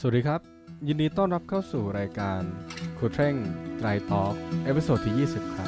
[0.00, 0.40] สวัสดีครับ
[0.88, 2.40] ยินดีต้อนรับเข้าสู่รายการ
[2.98, 3.34] ครูเท่ง
[3.78, 4.34] ไตรต๊อก
[4.64, 5.66] episode ที่ 20 ครับครั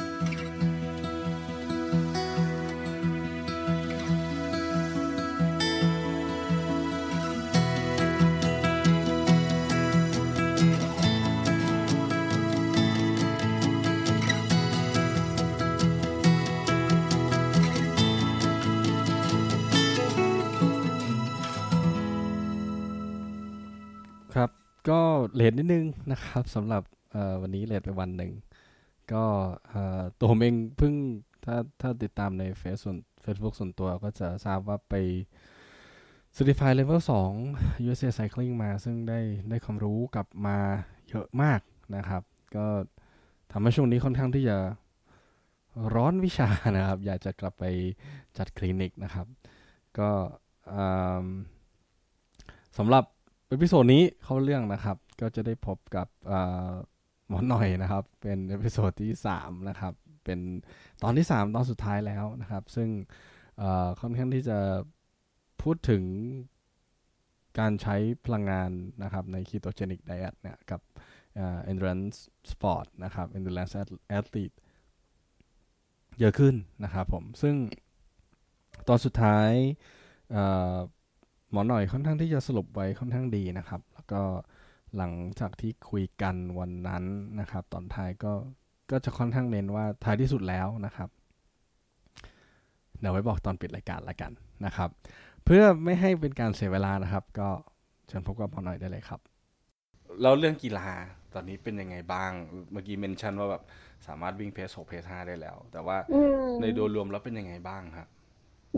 [25.41, 26.83] เลทนิดนึงนะครับสำหรับ
[27.41, 28.31] วันนี้เลทไปวันหนึ่ง
[29.13, 29.23] ก็
[30.17, 30.93] ตัวผมเองเพิ่ง
[31.45, 34.93] ถ้าถ้าติดตามในเฟซส่วน Facebook ส่วนตัวก็จะทราบว่าไป
[36.35, 37.01] Certify Level
[37.43, 40.57] 2 USA Cycling มา ซึ่งได้ได้ความรู้กลับมา
[41.09, 41.59] เยอะมาก
[41.95, 42.23] นะครับ
[42.55, 42.65] ก็
[43.51, 44.57] ทำให้ช่วงนี้ค่อนข้างที่จะ
[45.95, 47.65] ร้อนวิชานะครับ อยากจะกลับไป
[48.37, 49.27] จัดคลินิกนะครับ
[49.97, 50.09] ก็
[52.77, 53.03] สำหรับ
[53.47, 56.07] episode นี้เข้าเรื่องนะครับ ก็จะได้พบกับ
[57.27, 59.93] หมอหน่อยนะครับ เป็น episode ที่สามนะครับ
[60.25, 60.39] เป็น
[61.03, 62.89] ตอนที่สามตอนสุดท้ายแล้วนะครับ ซึ่ง
[64.01, 64.59] ค่อนข้างที่จะ
[65.61, 66.03] พูดถึง
[67.59, 67.95] การใช้
[68.25, 68.71] พลังงาน
[69.03, 70.81] นะครับใน ketogenic diet เนี่ยกับ
[71.71, 72.17] endurance
[72.51, 73.73] sport นะครับ endurance
[74.19, 74.55] athlete
[76.19, 77.55] เยอะขึ้นนะครับผม ซึ่ง
[78.87, 79.49] ตอนสุดท้าย
[81.51, 84.21] หมอหน่อยค่อนข้างที่จะสรุปไว้ค่อนข้างดีนะครับ แล้วก็
[84.97, 87.03] หลังจากที่คุยกันวันนั้น
[87.39, 88.33] นะครับ ตอนท้ายก็
[88.91, 91.09] ก็จะค่อนข้างเน้นว่าท้ายที่สุดแล้วนะครับ
[92.99, 94.31] เดี๋ยวไว้บอกตอนปิดรายการละกัน
[94.65, 94.89] นะครับ
[95.45, 97.49] เพื่อไม่ให้เป็นการเสียเวลานะครับ ก็
[98.07, 99.19] เชิญพบกับหมอหน่อยได้เลยครับ
[100.21, 100.87] แล้วเรื่องกีฬา
[101.33, 102.31] ตอนนี้เป็นยังไงบ้าง
[102.71, 103.63] เมื่อกี้เมนชั่นว่าแบบ
[104.07, 108.07] สามารถวิ่ง pace 6 pace 5ได้แล้ว แต่ว่าอืมในโดยรวมแล้วเป็นยังไงบ้างครับ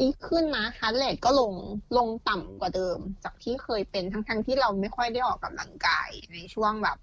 [0.01, 1.53] ดีขึ้นนะ heart rate ก็ลง
[1.97, 6.97] ลงต่ำกว่าเดิม จากที่เคยเป็นทั้งๆที่เราไม่ค่อยได้ออกกำลังกายในช่วงแบบ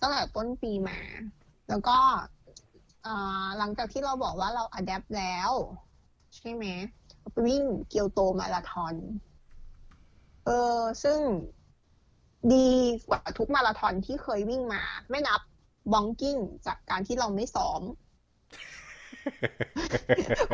[0.00, 0.98] ตั้งแต่ต้นปีมา
[1.68, 1.98] แล้วก็
[3.58, 5.50] หลังจากที่เราบอกว่าเรา adapt แล้ว
[6.36, 6.64] ใช่ไหม
[7.46, 8.94] วิ่งเกียวโตมาราธอน
[10.44, 11.20] เออซึ่ง
[12.52, 12.70] ดี
[13.08, 15.40] กว่าทุกมาราธอนที่เคยวิ่งมา ไม่นับ
[15.92, 17.82] บองกิ้งจากการที่เราไม่ซ้อม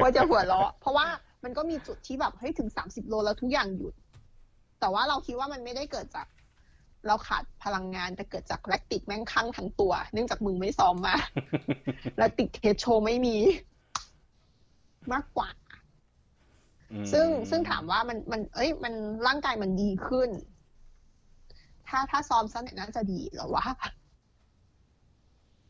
[0.03, 1.07] ว่าจะหัวเราะเพราะว่า
[1.45, 3.95] มันก็มีจุดที่แบบเฮ้ยถึงสามสิบโลแล้วทุกอย่างหยุด
[4.81, 6.27] แต่ว่าเราคิดว่ามันไม่ได้เกิดจาก
[7.07, 11.17] เราขาดพลังงานแต่เกิดจากแลคติกแม่งคั่งทั้งตัว เนื่องจากมึงไม่ซ้อมมา
[12.19, 13.37] แลคติกเทสโชว์ไม่มี
[15.13, 15.49] มากกว่า
[17.13, 18.95] ซึ่งซึ่งถามว่ามันมัน เอ้ย มัน
[19.27, 20.31] ร่างกายมันดีขึ้น
[21.89, 23.67] ถ้าถ้าซ้อมสักหน่อยน่าจะดีเหรอวะ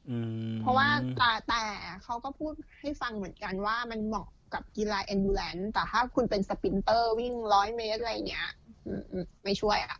[0.09, 0.17] อื
[0.51, 0.89] มเพราะว่า
[1.19, 1.63] แต่แต่
[2.03, 8.49] เขาก็พูดให้ฟังเหมือนกันว่ามันเหมาะ กับกีฬา endurance แต่ถ้าคุณเป็น sprinter วิ่งร้อยเมตรอะไรเงี้ย
[8.87, 9.99] อืมอืมไม่ช่วยอะ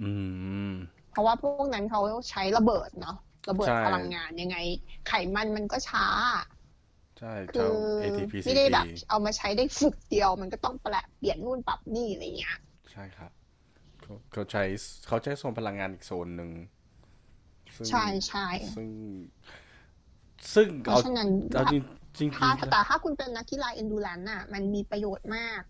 [0.00, 0.10] อื
[0.70, 0.72] ม
[1.10, 2.00] เพราะว่าพวกนั้นเขา
[2.30, 3.16] ใช้ระเบิดเนาะ
[3.50, 4.56] ระเบิดใช่พลังงานยังไง
[5.08, 6.06] ไขมันมันก็ช้า
[7.18, 12.56] ใช่คืเจ้าอ ATP ไม่ได้แบบเอามาใช้ได้ฝึกเดียว มันก็ต้องแปลเปลี่ยนนู่นปรับนี่อะไรเงี้ย
[12.90, 13.30] ใช่ครับ
[14.02, 14.62] เขาเขาใช้
[15.06, 16.50] เขาใช้โซนพลังงานอีกโซนหนึ่ง
[17.76, 18.88] ซึ่งใช่ใช่ซึ่ง
[20.54, 21.82] ซึ่งเพเอาราะฉะนั้นเอาจริง
[22.18, 25.60] จริงถ้าแต่ถ้าคุณเป็นนักกีฬา endurance น่ะ มันมีประโยชน์มาก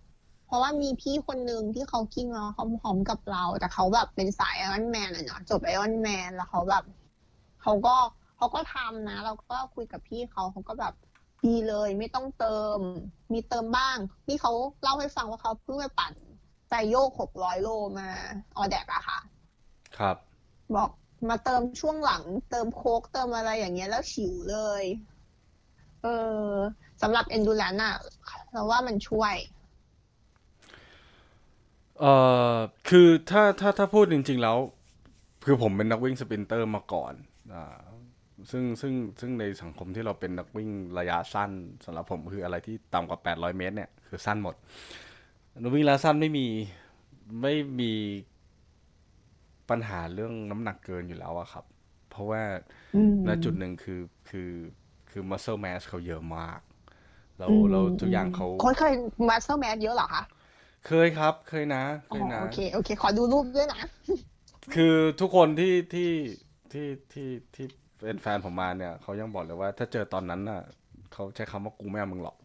[0.46, 6.84] เพราะว่ามีพี่คนหนึ่งที่เขากิ้งล้อพร้อมๆกับเรา แต่เขาแบบเป็นสายไอรอนแมนอะเนาะจบไอรอนแมนแล้วเขาแบบ
[7.62, 7.94] เขาก็
[8.36, 10.94] เขาก็ทำนะ เราก็คุยกับพี่เขาเขาก็แบบ
[11.44, 12.78] ดีเลยไม่ต้องเติม
[13.32, 13.96] มีเติมบ้าง
[14.28, 14.52] นี่เขา
[14.82, 16.12] เล่าให้ฟังว่าเขาเพิ่งไปปั่น
[16.70, 18.08] ใจโยกหกร้อยโลมา
[18.56, 19.18] ออแดกอะค่ะ
[19.98, 20.16] ครับ
[20.74, 20.90] บอก
[21.28, 24.84] มาเติมช่วงหลัง เติมโค้กเติมอะไรอย่างเงี้ยแล้วฉิวเลย
[26.02, 26.06] เอ
[26.52, 26.56] อ
[27.02, 27.94] สำหรับ endurance อะ
[28.52, 29.34] เราว่ามันช่วย
[32.00, 32.12] เอ่
[32.54, 32.56] อ
[32.88, 34.56] คือถ้าถ้าถ้าพูดจริง ๆ แล้ว
[35.44, 37.14] คือผมเป็นนักวิ่ง sprinter มาก่อน
[37.54, 37.80] อ่า
[38.50, 41.50] ซึ่งซึ่งซึ่งในสังคมที่เราเป็นนักวิ่งระยะสั้น
[41.84, 44.54] สำหรับผมคืออะไรที่ต่ำกว่า 800 เมตร เนี่ยคือสั้นหมด
[45.62, 46.46] นักวิ่งระยะสั้นไม่มี
[47.42, 47.92] ไม่มี
[49.70, 51.64] ปัญหาเรื่องน้ำหนักเกินอยู่แล้วอะครับ
[52.10, 52.42] เพราะว่า
[52.94, 54.00] อืมณจุดหนึ่งคือ
[54.30, 54.50] คือ
[55.12, 56.60] คือ muscle mass เขาเยอะมาก
[57.38, 58.92] แล้วอืมแล้วทุกอย่างเขาคนเคย
[59.28, 60.22] muscle mass เยอะเหรอคะ
[60.86, 63.78] เคยครับ เคยนะเคอ๋อยนะโอเคโอเค ขอดูรูปด้วยนะ
[64.74, 66.10] คือทุกคนที่ที่
[66.72, 67.66] ที่ที่ที่
[68.00, 70.62] เป็นแฟนผมมาเนี่ยเขายังบอกเลยว่า ถ้าเจอตอนนั้นน่ะ
[71.12, 72.36] เขาใช้คำว่ากูไม่เอามึงหรอก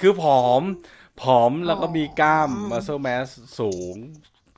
[0.00, 0.62] คือผอม
[1.22, 3.28] ผอมแล้วก็มีกล้ามอ๋อ muscle mass
[3.60, 3.94] สูง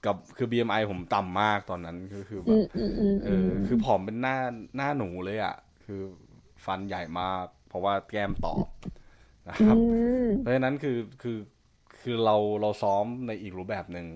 [0.04, 4.38] กับคือ BMI ผมต่ำมากตอนนั้นก็คือแบอืบมอืมอืมเออคือผอมเป็นหน้า
[4.76, 6.02] หน้าหนูเลยอะ คือ
[6.64, 8.66] ฟันใหญ่มากเพราะว่าแก้มตอบ
[9.50, 11.38] นะครับอืมเพราะฉะนั้นคือคือ
[12.00, 14.06] คือเราเราซ้อมในอีกรูปแบบหนึ่ง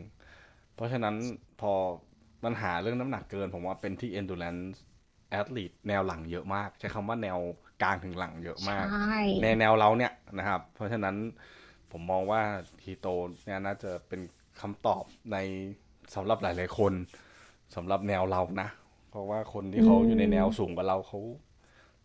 [0.74, 1.14] เพราะฉะนั้น
[1.60, 1.72] พอ
[2.44, 4.78] ปัญหาเรื่องน้ำหนักเกิน ผมว่าเป็นที่ endurance
[5.40, 7.38] athlete แนวหลังเยอะมาก ใช้คำว่าแนว
[7.82, 11.16] กลางถึงหลังเยอะมากใช่ในแนวเราเนี่ยนะครับ เพราะฉะนั้น
[11.92, 12.42] ผมมองว่า
[12.82, 13.06] คีโต
[13.44, 14.20] เนี่ยน่าจะเป็น
[14.60, 15.36] คำตอบใน
[16.14, 16.92] สำหรับหลาย ๆ คน
[17.76, 18.68] สำหรับแนวเรานะ
[19.10, 21.20] เพราะว่าคนที่เขาอยู่ในแนวสูงกว่าเราเขา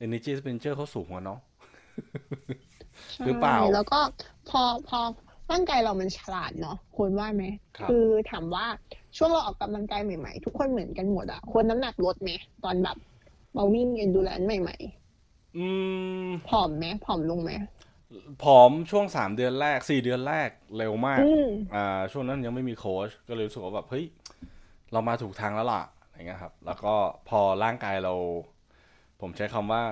[0.06, 1.40] energy expenditure เขาสูงกว่าเนาะ
[3.26, 4.00] หรือเปล่าใช่แล้วก็
[4.50, 5.00] พอพอ
[5.52, 7.44] ร่างกายเรามันฉลาดเนาะคุณว่าไหม
[7.78, 8.66] ครับคือถามว่า
[9.18, 12.30] ช่วงเราออกกำลังกายใหม่ ๆ ทุกคนเหมือนกันหมดอะคนน้ำหนักลดไหม
[12.64, 12.98] ตอนแบบ
[13.56, 14.78] มาวิ่งเอนดูแลนใหม่
[15.58, 15.68] อื
[16.26, 17.52] มๆผอมไหมผอมลงไหม
[18.44, 24.06] ผอมช่วงสามเดือนแรกสี่เดือนแรกเร็วมากอืมอ่าช่วงนั้นยังไม่มีโค้ชก็เลยรู้สึกว่าแบบเฮ้ย
[24.92, 26.94] เรามาถูกทางแล้วล่ะอะไรเงี้ยครับ แล้วก็
[27.30, 28.14] พอร่างกายเรา
[29.26, 29.84] ผมใช้คำว่า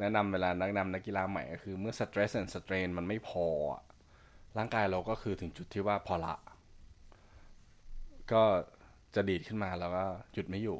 [0.00, 3.82] แนะนำเวลานักนำนักกีฬาใหม่ก็คือเมื่อ stress and strain มันไม่พออะ
[4.58, 6.34] ร่างกายเราก็คือถึงจุดที่ว่าพอละ
[8.32, 8.42] ก็
[9.14, 10.78] จะดีดขึ้นมาแล้วก็หยุดไม่อยู่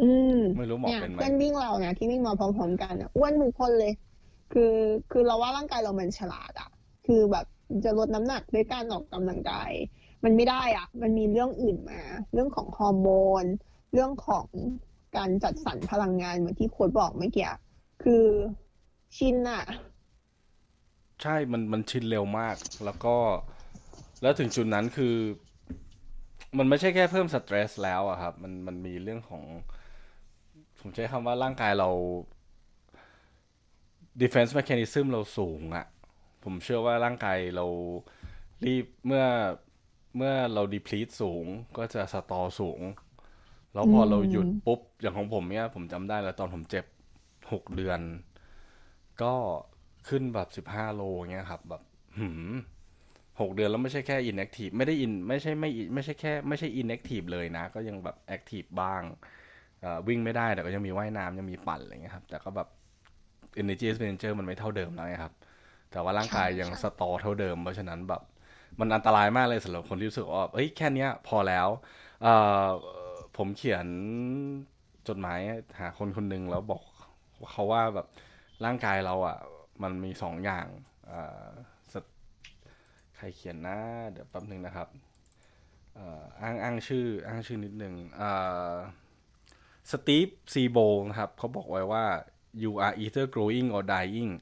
[0.00, 3.92] อืมไม่รู้หมอเนี่ยเป็นไหมเพื่อนวิ่งเราเนี่ยที่วิ่งมาพร้อมๆกันอะอ้วนทุกคนเลย
[4.52, 4.74] คือ
[5.10, 6.70] คือเราว่าร่างกายเรามันฉลาดอะ
[7.06, 7.46] คือแบบ
[7.84, 9.70] จะลดน้ำหนักด้วยการออกกำลังกาย
[10.24, 12.00] มันไม่ได้อะมันมีเรื่องอื่นมา
[12.32, 13.08] เรื่องของฮอร์โม
[13.42, 13.44] น
[13.92, 14.46] เรื่องของ
[15.16, 17.50] การจัดสรรพลังงานเหมือนที่โค้ดบอกเมื่อกี้
[18.02, 18.24] คือ
[19.16, 19.64] ชินอะ
[21.22, 23.16] ใช่มันมันชินเร็วมาก แล้วก็
[24.22, 25.14] แล้วถึงจุดนั้นคือ
[26.58, 29.44] มันไม่ใช่แค่เพิ่มสเตรสแล้วอะครับ มันมันมีเรื่องของ
[30.80, 31.90] ผมใช้คำว่าร่างกายเรา
[34.22, 35.86] defense mechanism เราสูงอะ
[36.44, 37.66] ผมเชื่อว่าร่างกายเรา
[38.64, 39.24] รีบเมื่อ
[40.16, 41.44] เมื่อเรา deplete สูง
[41.76, 42.80] ก็จะสตอสูง
[43.74, 46.84] แล้วพอเราหยุดปุ๊บ อย่างของผมเนี่ยผมจำได้แล้วตอนผมเจ็บ
[47.52, 48.00] หกเดือน
[49.22, 49.34] ก็
[50.08, 51.02] ขึ้นแบบสิบห้าโล
[51.32, 51.82] เงี้ยครับ แบบ
[52.18, 52.52] หืม
[53.40, 59.02] หกเดือนแล้วไม่ใช่แค่ inactive ไม่ได้ in ไม่ใช่ไม่ไม่ใช่แค่ไม่ใช่ inactive เลยนะ ก็ยังแบบ active บ้าง
[59.80, 62.68] เอ่อวิ่งไม่ได้แต่ก็ยังมีว่ายน้ำยังมีปั่นอะไรเงี้ยครับ แต่ก็แบบ
[63.62, 65.34] energy expenditure มันไม่เท่าเดิมแล้วไงครับ
[65.92, 68.22] แต่ว่าร่างกายยังสตอเท่าเดิม เพราะฉะนั้นแบบ
[68.80, 71.68] มันอันตรายมากเลยสำหรับคนที่รู้สึกว่าเอ้ยแค่เนี้ยพอแล้ว
[72.22, 72.34] เอ่
[72.64, 72.68] อ
[73.36, 73.86] ผมเขียน
[75.08, 75.38] จดหมาย
[75.78, 76.82] หาคนคนหนึ่งแล้วบอก
[77.52, 78.06] เขาว่าแบบ
[78.64, 79.38] ร่างกายเราอะ
[79.82, 80.66] มันมีสองอย่าง
[83.16, 83.78] ใครเขียนนะ
[84.10, 84.88] เดี๋ยวแป๊บหนึ่งนะครับ
[86.42, 87.94] อ้างอ้างชื่ออ้างชื่อนิดหนึ่ง
[89.90, 90.78] สตีฟซีโบ
[91.08, 92.04] นะครับเขาบอกไว้ว่า
[92.62, 94.32] you are either growing or dying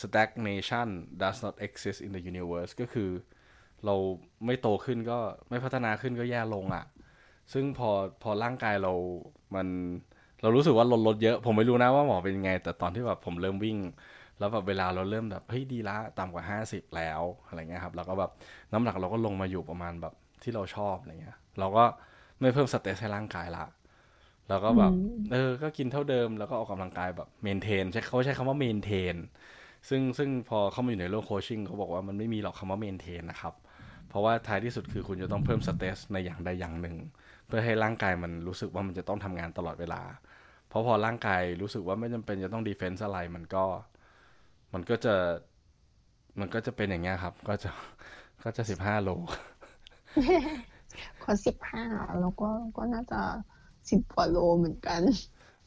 [0.00, 0.88] stagnation
[1.22, 3.10] does not exist in the universe ก็คือ
[3.84, 3.94] เรา
[4.46, 6.84] ไม่โตขึ้นก็ไม่พัฒนาขึ้นก็แย่ลงอะ่ะ
[7.52, 7.90] ซึ่งพอ
[8.22, 8.92] พอร่างกายเรา
[9.54, 9.66] มัน
[10.42, 13.78] เรารู้สึกว่าลดลดเยอะ ผมไม่รู้นะว่าหมอเป็นยังไง แต่ตอนที่แบบผมเริ่มวิ่ง
[14.38, 18.30] แล้วแบบเวลาเราเริ่มแบบเฮ้ยดีละต่ำกว่าห้าสิบแล้วอะไรเงี้ยครับแล้วก็แบบ
[18.72, 21.84] น้ำหนักเราก็ลงมาอยู่ประมาณแบบที่เราชอบอะไรเงี้ย เราก็
[22.40, 23.64] ไม่เพิ่ม stress ให้ร่างกายละ
[24.48, 24.92] แล้วก็แบบ
[25.32, 29.16] เออก็กินเท่าเดิมแล้วก็ออกกำลังกายแบบ maintain ใช้เขาใช้คำว่า maintain
[29.88, 33.54] ซึ่งซึ่งพอเข้ามาอยู่ในโลก coaching เขาบอกว่ามันไม่มีหรอกคำว่า maintain นะครับ
[34.08, 40.02] เพราะว่าท้ายที่สุดคือคุณจะต้องเพิ่ม stress ในอย่างใดอย่างหนึ่งเพื่อให้ร่างกายมันรู้สึกว่ามันจะต้องทำงานตลอดเวลา
[40.68, 43.64] เพราะพอร่างกายรู้สึกว่าไม่จำเป็นจะต้อง defense อะไรมันก็
[44.74, 45.14] มันก็จะ
[46.40, 47.70] มันก็จะเป็นอย่างเงี้ยครับ ก็จะ
[48.44, 49.10] ก็จะสิบห้าโล
[51.22, 51.84] คนสิบห้า
[52.20, 53.20] แล้วก็ก็น่าจะ
[53.90, 55.00] สิบกว่าโลเหมือนกัน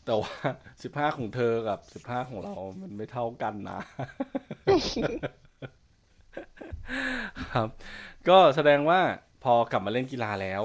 [0.05, 0.35] แต่ว่า
[0.83, 3.79] สิบห้าของเธอกับสิบห้าของเรา มันไม่เท่ากันนะ
[7.53, 7.67] ครับ
[8.29, 8.99] ก็แสดงว่า
[9.43, 10.63] พอกลับมาเล่นกีฬาแล้ว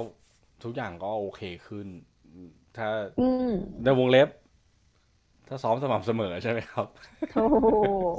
[0.63, 1.87] ทุกอย่างก็โอเคขึ้น
[2.77, 3.53] ถ้าอืม
[3.83, 4.29] ในวงเล็บ
[5.47, 6.87] ถ้าซ้อมสม่ำเสมอใช่ไหมครับ
[7.33, 7.47] ถู
[8.13, 8.17] ก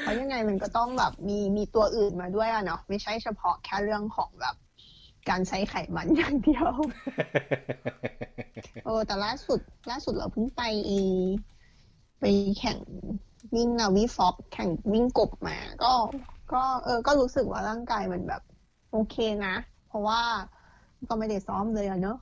[0.00, 4.54] เพราะยังไงมันก็ต้องแบบมีมีตัวอื่นมาด้วยอะเนาะไม่ใช่เฉพาะแค่เรื่องของแบบ
[5.28, 6.72] การใช้ไขมันอย่างเดียว
[8.84, 11.00] เออแต่ล่าสุด ล่าสุดเราเพิ่งไปอี
[12.20, 12.24] ไป
[12.58, 12.78] แข่ง
[13.54, 15.92] วิ่งนาวิฟอกแข่งวิ่งกบมา ก็
[16.52, 18.42] ก็เออ ก็รู้สึกว่าร่างกายมันแบบ
[18.90, 19.54] โอเคนะ
[19.86, 20.22] เพราะว่า
[21.08, 22.18] ก็ไม่ได้ซ้อมเลยอะเนาะ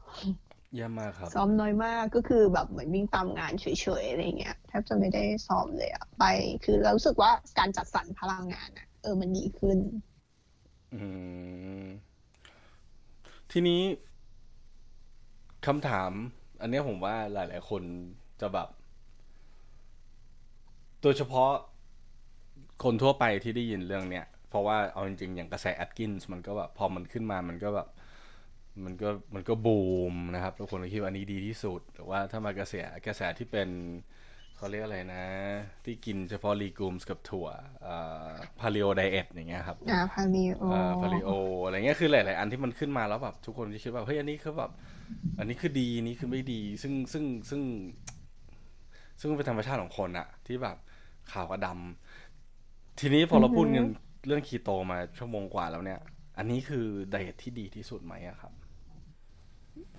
[0.75, 3.67] เยี่ยมมากครับ ซ้อมน้อยมากก็คือแบบเหมือนวิ่งตามงานเฉ
[4.03, 6.25] ยๆอะไรเงี้ยแทบจะไม่ได้ซ้อมเลยอะไป
[6.65, 9.79] คือเรารู้สึกว่าการจัดสรรพลังงานอะเออมันดีขึ้น
[10.95, 11.03] อื
[11.85, 11.87] ม
[13.53, 13.83] ทีนี้
[15.67, 16.11] คำถาม
[16.61, 17.83] อันเนี้ยผมว่าหลาย ๆ คน
[18.41, 18.69] จะแบบ
[21.03, 21.51] โดยเฉพาะ
[22.85, 27.89] คนทั่วไปที่ได้ยินเรื่องเนี้ยเพราะว่าเอาจริงๆอย่างกระแสแอดกินส์มันก็แบบพอมันขึ้นมามันก็แบบ
[28.85, 29.81] มันก็มันก็บู
[30.13, 32.75] มนะครับทุกคนก็คิดว่าอันนี้ดีที่สุดหรือว่าถ้ามากระแส
[33.07, 33.69] กระแสที่เป็น
[34.57, 35.25] เขาเรียกอะไรนะ
[35.85, 37.49] ที่กินเฉพาะ legumes กับถั่ว
[37.87, 38.31] อ่า
[38.61, 44.71] paleo diet อย่างเงี้ยครับอ่า paleo อ่า paleoอะไรเงี้ยคือหลาย ๆ อันที่มันขึ้นมาแล้วแบบทุกคนที่คิดว่าเฮ้ยอันนี้คือแบบ
[45.39, 47.63] อันนี้คือดีอันนี้คือไม่ดี ซึ่งซึ่งซึ่ง
[49.21, 50.77] ซึ่งเป็นธรรมชาติของคนอะที่แบบ
[51.33, 53.87] ขาวกับดำทีนี้พอเราพูดกัน
[54.27, 56.01] เรื่องคีโตมาชั่วโมงกว่าแล้วเนี่ย
[56.39, 58.53] อันนี้คือ diet ที่ดีที่สุดไหมอะครับ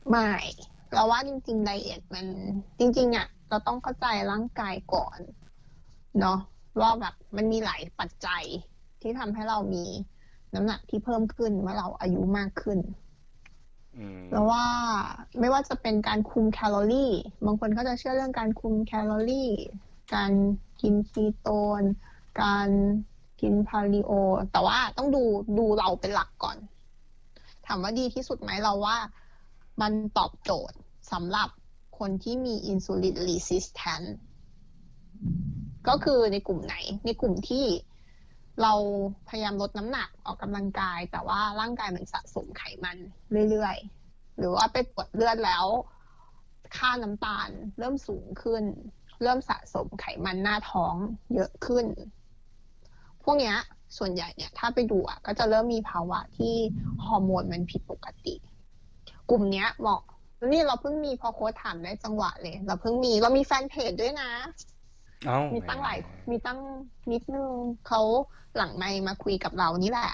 [0.10, 0.32] ไม่
[0.94, 2.28] เราว่าจริงๆ diet มัน
[2.80, 5.20] จริง ๆอะ เราต้องเข้าใจร่างกายก่อน
[6.20, 6.40] เนาะ
[6.80, 8.44] ว่าแบบมันมีหลายปัจจัย
[9.02, 9.86] ที่ทำให้เรามี
[10.54, 12.80] น้ำหนักที่เพิ่มขึ้นเมื่อเราอายุมากขึ้น
[13.98, 14.66] อืมแล้วว่า
[15.40, 17.12] ไม่ว่าจะเป็นการคุมแคลอรี่
[17.46, 19.50] บางคนก็จะเชื่อเรื่องการคุมแคลอรี่
[20.16, 20.32] การ
[20.82, 21.50] กินคีโต
[21.82, 21.84] น
[22.42, 22.70] การ
[23.42, 24.12] กินพาลิโอ
[24.52, 25.24] แต่ว่าต้องดู
[25.58, 26.58] ดูเราเป็นหลักก่อน
[27.68, 28.98] ถามว่าดีที่สุดไหมเราว่า
[29.82, 30.78] มันตอบโจทย์
[31.12, 31.50] สำหรับ
[32.00, 34.04] คนที่มีอินซูลินรีสิสแทน
[35.88, 37.66] ก็คือในกลุ่มไหน ในกลุ่มที่
[38.62, 38.74] เรา
[39.30, 42.98] พยายามลดน้ำหนักออกกำลังกาย แต่ว่าร่างกายมันสะสมไขมัน
[43.50, 45.66] เรื่อยๆ หรือว่าไปตรวจเลือดแล้ว
[46.78, 48.64] ค่าน้ำตาลเริ่มสูงขึ้น
[49.24, 50.96] เริ่มสะสมไขมันหน้าท้อง
[51.36, 51.86] เยอะขึ้น
[53.24, 53.58] พวกเนี้ย
[53.98, 56.56] ส่วนใหญ่เนี่ย ถ้าไปดูอะก็จะเริ่มมีภาวะที่
[57.06, 58.36] ฮอร์โมนมันผิดปกติ
[59.32, 60.02] กลุ่มเนี้ยเหมาะ
[60.52, 64.32] นี่เราเพิ่งมีพอโค้ชถามได้จังหวะเลย เราเพิ่งมีเรามีแฟนเพจด้วยนะ
[65.26, 65.98] เอ้ามีตั้งหลาย
[66.32, 66.60] มีตั้ง
[67.12, 67.52] นิดนึง
[67.88, 68.02] เขา
[68.56, 70.12] หลังไม่มาคุยกับเรานี่แหละ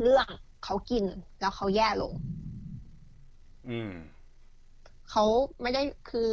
[0.00, 0.26] เรื่อง
[0.64, 1.04] เขากิน
[1.40, 2.12] แล้วเขาแย่ลง
[3.68, 3.92] อืม
[5.10, 5.24] เขา
[5.62, 6.30] ไม่ได้คือ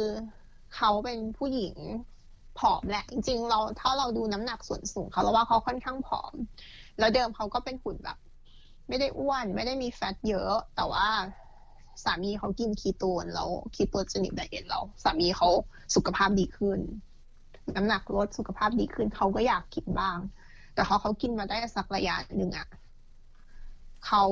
[0.76, 1.74] เขาเป็นผู้หญิง
[2.58, 6.32] ผอมแหละ จริง ๆ เราถ้าเราดูน้ำหนักส่วนสูงเขาเราว่าเขาค่อนข้างผอม
[6.98, 8.18] แล้วเดิมเขาก็เป็นหุ่นแบบ
[8.88, 11.06] ไม่ได้อ้วน ไม่ได้มีแฟตเยอะ แต่ว่า
[12.04, 15.48] สามีเขากินคีโตนแล้วคีโตจนิกไดเอทแล้วสามีเขา
[15.94, 16.78] สุขภาพดีขึ้น
[17.76, 20.18] น้ำหนักลดสุขภาพดีขึ้นเขาก็อยากกินบ้าง
[20.74, 22.68] แต่พอเขากินมาได้สักระยะหนึ่งอะ
[24.06, 24.24] เขา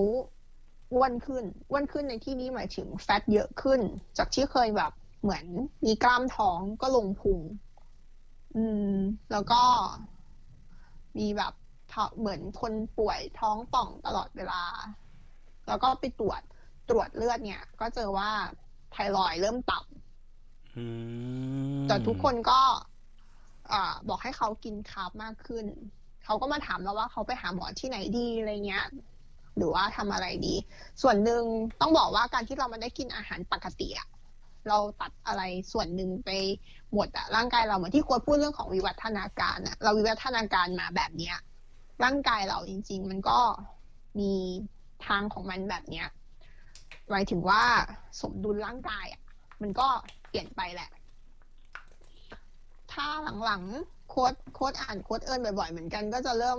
[0.93, 3.81] อ้วนขึ้นอ้วนขึ้นในที่นี้หมายถึงแฟตเยอะขึ้น
[4.19, 4.93] จากที่เคยแบบ
[5.23, 5.45] เหมือน
[5.85, 7.41] มีกล้ามท้องก็ลงพุง
[8.57, 8.95] อืม
[9.33, 9.63] แล้วก็
[11.19, 11.53] มีแบบ
[12.19, 14.63] เหมือนคนป่วยท้องป่องตลอดเวลา
[15.69, 16.43] แล้วก็ไปตรวจ
[16.89, 18.31] ตรวจเลือดเนี่ย ก็เจอว่า
[18.93, 20.85] ไทรอยด์เริ่มต่ำอื
[21.77, 22.61] มแต่ทุกคนก็
[23.73, 25.67] อ่าบอกให้เขากินคาร์บมากขึ้น
[26.25, 28.87] เขาก็มาถามเราว่าเขาไปหาหมอที่ไหนดีอะไรเงี้ย
[29.57, 30.55] หรือว่าทำอะไรดี
[31.03, 31.43] ส่วนหนึ่ง
[31.81, 34.09] ต้องบอกว่าการที่เรามันได้กินอาหารปกติอะ
[34.69, 36.31] เราตัดอะไรส่วนหนึ่งไป
[36.93, 41.37] หมดอะร่างกายเราเหมือนที่โค้ชพูดเรื่องของวิวัฒนาการอะเราวิวัฒนาการมาแบบเนี้ย
[42.05, 43.39] ร่างกายเราจริง ๆ มันก็
[44.19, 44.33] มี
[45.07, 46.07] ทางของมันแบบเนี้ย
[47.11, 47.63] หมายถึงว่า
[48.21, 49.23] สมดุลร่างกายอะ
[49.63, 49.89] มันก็
[50.29, 50.91] เปลี่ยนไปแหละ
[52.93, 53.07] ถ้า
[53.45, 56.59] หลังๆโค้ดโค้ดอ่านโค้ดเอิญบ่อยๆ เหมือนกันก็จะเริ่ม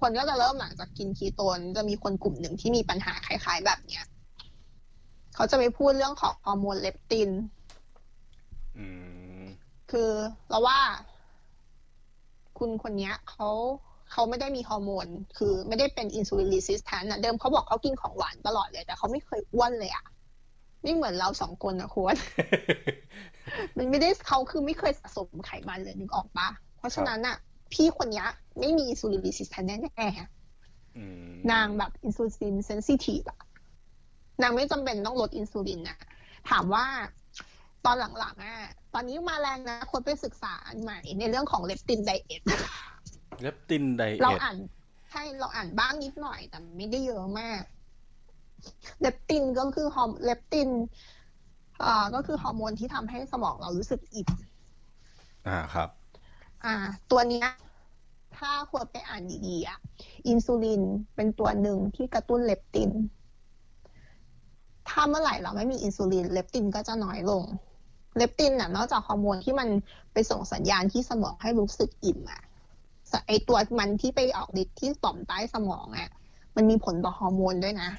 [0.00, 4.04] คนก็จะเริ่มหลังจากกินคีโตน จะมีคนกลุ่มหนึ่งที่มีปัญหาคล้ายๆแบบเนี้ย
[5.34, 7.30] เขาจะไปพูดเรื่องของฮอร์โมนเลปติน
[8.78, 8.86] อื
[9.38, 9.42] ม
[9.90, 10.10] คือ
[10.48, 10.78] เราว่า
[12.58, 13.48] คุณคนเนี้ยเขา
[14.16, 15.06] เขาไม่ได้มีฮอร์โมน
[15.38, 20.04] คือไม่ได้เป็น insulin resistant นะเดิมเขาบอกเขากินของหวานตลอดเลย แต่เขาไม่เคยอ้วนเลยอะ
[20.82, 22.16] ไม่เหมือนเราสองคนนะโค้ด
[23.76, 27.36] มันไม่ได้เขาคือไม่เคยสะสมไขมันเลยนึกออกปะเพราะฉะนั้นอะ
[27.72, 28.26] พี่คนเนี้ย
[28.60, 33.40] ไม่มี insulin resistant แน่ๆอืมนางแบบ insulin sensitive อะ
[34.42, 35.98] นางไม่จำเป็นต้องลดอินซูลินนะ
[36.50, 36.84] ถามว่า
[37.84, 38.56] ตอนหลังๆอะ
[38.94, 42.42] ตอนนี้มาแรงนะ คนไปศึกษาอันใหม่ในเรื่องของ leptin diet
[43.40, 44.56] leptin diet เราอ่าน
[45.10, 47.62] ใช่เราอ่านบ้างนิดหน่อยแต่ไม่ได้เยอะมาก
[49.00, 50.70] เลปตินก็คือฮอร์เลปติน
[51.84, 54.28] อ่าก็คือฮอร์โมนที่ทำให้สมองเรารู้สึกอิ่ม
[55.46, 55.88] อ่าครับ
[56.64, 56.74] อ่า
[57.10, 57.48] ตัวเนี้ย
[58.38, 59.78] ถ้าคุณไปอ่านดีๆอะ
[60.28, 60.82] อินซูลิน
[61.16, 62.90] เป็นตัวหนึ่งที่กระตุ้นเลปติน
[64.88, 67.44] ถ้าเมื่อไหร่เราไม่มีอินซูลินเลปตินก็จะน้อยลง
[68.16, 69.68] เลปตินน่ะนอกจากฮอร์โมนที่มัน
[70.12, 72.42] ไปส่งสัญญาณที่สมองให้รู้สึกอิ่มอะ
[73.26, 76.10] ไอตัวมันที่ไปออกฤทธิ์ที่ต่อมใต้สมองอะ
[76.56, 77.90] มันมีผลต่อฮอร์โมนด้วยนะ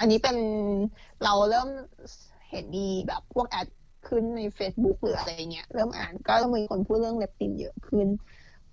[0.00, 0.36] อันนี้เป็น
[1.24, 1.68] เราเริ่ม
[2.50, 3.66] เห็นมีแบบพวกแอด
[4.08, 8.06] ขึ้นใน Facebook หรืออะไรเงี้ย เริ่มอ่านก็เริ่มมีคนพูดเรื่องเลปตินเยอะขึ้น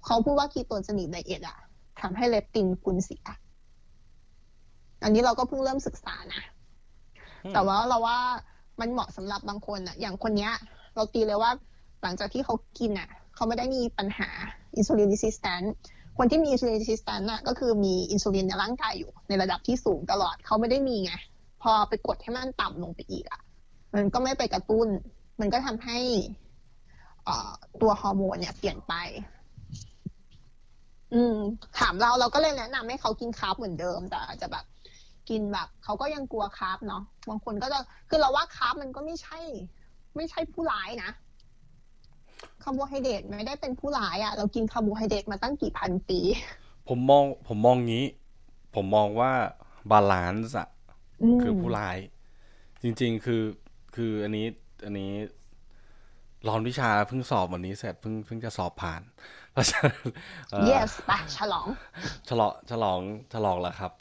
[0.06, 1.58] เขาพูดว่าคีโตนจนิกไดเอทอะ
[2.02, 3.24] ทำให้เลปตินคุณเสีย
[5.04, 6.42] อันนี้เราก็เพิ่งเริ่มศึกษานะ
[7.44, 8.18] อืมแต่ว่าเราว่า
[8.80, 10.54] มันเหมาะสำหรับบางคนอะอย่างคนเนี้ย
[10.96, 11.52] เราตีเลยว่า
[12.04, 14.30] หลังจากที่เขากินอะ เขาไม่ได้มีปัญหา
[14.76, 15.74] อินซูลิน r ิ s ิสแตนต์
[16.18, 21.14] คนที่มีอินซูลิน r ิ s ิสแตนต์น่ะก็คือมีอินซูลินในร่างกายอยู่ในระดับที่สูงตลอดเขาไม่ได้มีไง
[21.62, 23.42] พอไปกดให้มันต่ำลงไปอีกอะ
[23.94, 24.88] มันก็ไม่ไปกระตุ้น
[25.40, 25.98] มันก็ทำให้
[27.82, 28.94] ตัวฮอร์โมนเนี่ยเปลี่ยนไป
[31.14, 31.38] อืม
[31.80, 34.66] ถามเราเราก็เลยแนะนำให้เขากิน carb เหมือนเดิม แต่อาจจะแบบ
[35.30, 37.80] กินแบบเขาก็ยังกลัว carb เนาะบางคนก็จะ
[38.10, 39.40] คือเราว่า carb มันก็ไม่ใช่
[40.16, 41.12] ไม่ใช่ผู้ร้ายนะ
[42.64, 46.20] คาร์โบไฮเดรตไม่ได้เป็นผู้ร้ายอะ่ะ เรากินคาร์โบไฮเดรตมาตั้งกี่พันปี
[46.88, 48.06] ผมมองผมมองงี้
[48.76, 49.32] ผมมองว่า
[49.92, 51.98] imbalance อะคือผู้ร้าย
[52.82, 53.44] จริง ๆ คือ
[53.96, 54.46] คืออันนี้
[54.86, 55.12] อันนี้
[56.48, 59.02] รอนวิชาเพิ่งสอบวันนี้เสร็จเพิ่งเพิ่งจะสอบผ่าน
[59.54, 59.98] เพราะฉะนั้น
[60.52, 61.68] เอ่อ yes ไปฉลอง
[62.30, 63.00] ฉลองฉลอง
[63.34, 63.92] ฉลองแล้วครับ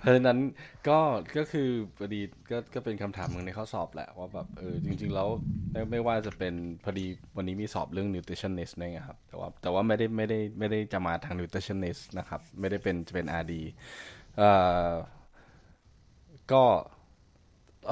[0.00, 0.38] เพราะฉะนั้น
[0.88, 0.98] ก็
[1.36, 5.28] ก็คือพอดีก็ก็เป็นคำถามหนึ่งในข้อสอบแหละว่าแบบเออจริง ๆ แล้ว
[5.70, 7.06] ไม่ไม่ว่าจะเป็นพอดี
[7.36, 13.60] วันนี้มีสอบเรื่อง nutritionist ด้วยไงครับ แต่ว่าแต่ว่าไม่ได้ไม่ได้ไม่ได้จะมาทาง nutritionist นะครับ ไม่ได้เป็นจะเป็น RD
[14.36, 14.50] เอ่
[14.88, 14.92] อ
[16.50, 16.62] ก็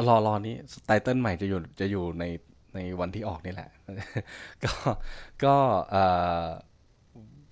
[0.09, 0.54] รอรอนี้
[0.87, 2.25] ไตเติลใหม่จะอยู่จะอยู่ใน
[2.75, 3.71] ในวันที่ออกนี่แหละ
[4.64, 4.73] ก็
[5.45, 5.54] ก็
[5.90, 6.04] เอ่
[6.45, 6.47] อ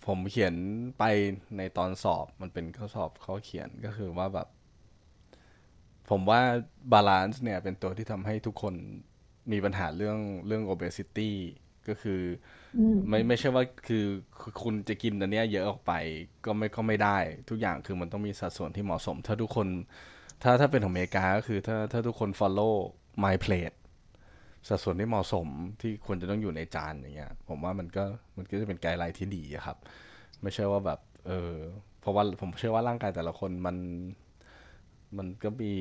[0.06, 0.54] ผมเขียน
[0.98, 1.02] ไป
[1.56, 4.48] ในตอนสอบมันเป็นข้อสอบข้อเขียนก็คือว่าแบบ
[6.10, 6.40] ผมว่า
[6.92, 8.74] imbalance เนี่ยเป็นตัวที่ทำให้ทุกคน
[9.52, 11.30] มีปัญหาเรื่องเรื่อง obesity
[11.88, 12.20] ก็คือ
[12.78, 14.04] อมไม่ไม่ใช่ว่าคือ
[14.40, 15.92] คือคุณจะกินอันเนี้ยเยอะออกไป
[16.44, 19.68] ก็ไม่ก็ไม่ได้ ทุกอย่างคือมันต้องมีสัดส่วนที่เหมาะสม ถ้าทุกคน
[20.42, 22.74] ถ้าถ้าเป็นของอเมริกาก็คือถ้าถ้าทุกคน follow
[23.24, 23.76] my plate
[24.68, 25.48] สัดส่วนที่เหมาะสม
[25.80, 28.04] ที่ควรจะต้องอยู่ในจานอย่างเงี้ย ผมว่ามันก็
[28.36, 29.76] มันก็จะเป็นไกด์ไลน์ที่ดีอะครับ
[30.42, 31.54] ไม่ใช่ว่าแบบเออ
[32.00, 33.76] เพราะว่าผมเชื่อว่าร่างกายแต่ละคนมัน
[35.16, 35.72] มันก็มี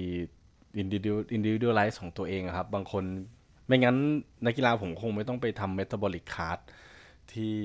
[0.81, 3.03] individual individualize ของตัวเองอะครับ บางคน
[3.67, 3.97] ไม่งั้น
[4.45, 6.59] นักกีฬาผมคงไม่ต้องไปทำ metabolic card
[7.33, 7.55] ที่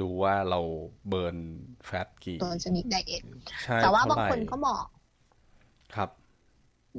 [0.00, 0.60] ดูว่าเรา
[1.08, 1.36] เบิร์น
[1.86, 3.22] fat ketogenic diet
[3.62, 4.84] ใช่แต่ว่าเท่บางไหร่คนก็บอก
[5.94, 6.10] ครับ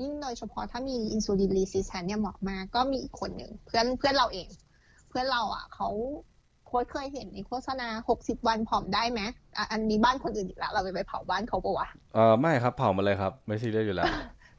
[0.02, 4.48] ยิ่งโดยเฉพาะถ้ามี insulin resistance เนี่ยเหมาะมากก็มีอีกคนหนึ่งเพื่อนเพื่อนเราเอง
[5.10, 5.90] เพื่อนเราอะเขา
[6.66, 7.88] โค้ชเคยเห็นในโฆษณา
[8.20, 9.22] 60วันผอมได้ไหม
[9.58, 14.06] อะอันนี้บ้านคนอื่นอีกแล้วเราไปไปเผาบ้านเขาปะวะเออไม่ครับเผามาเลยครับ ไม่ซีเรียสอยู่แล้ว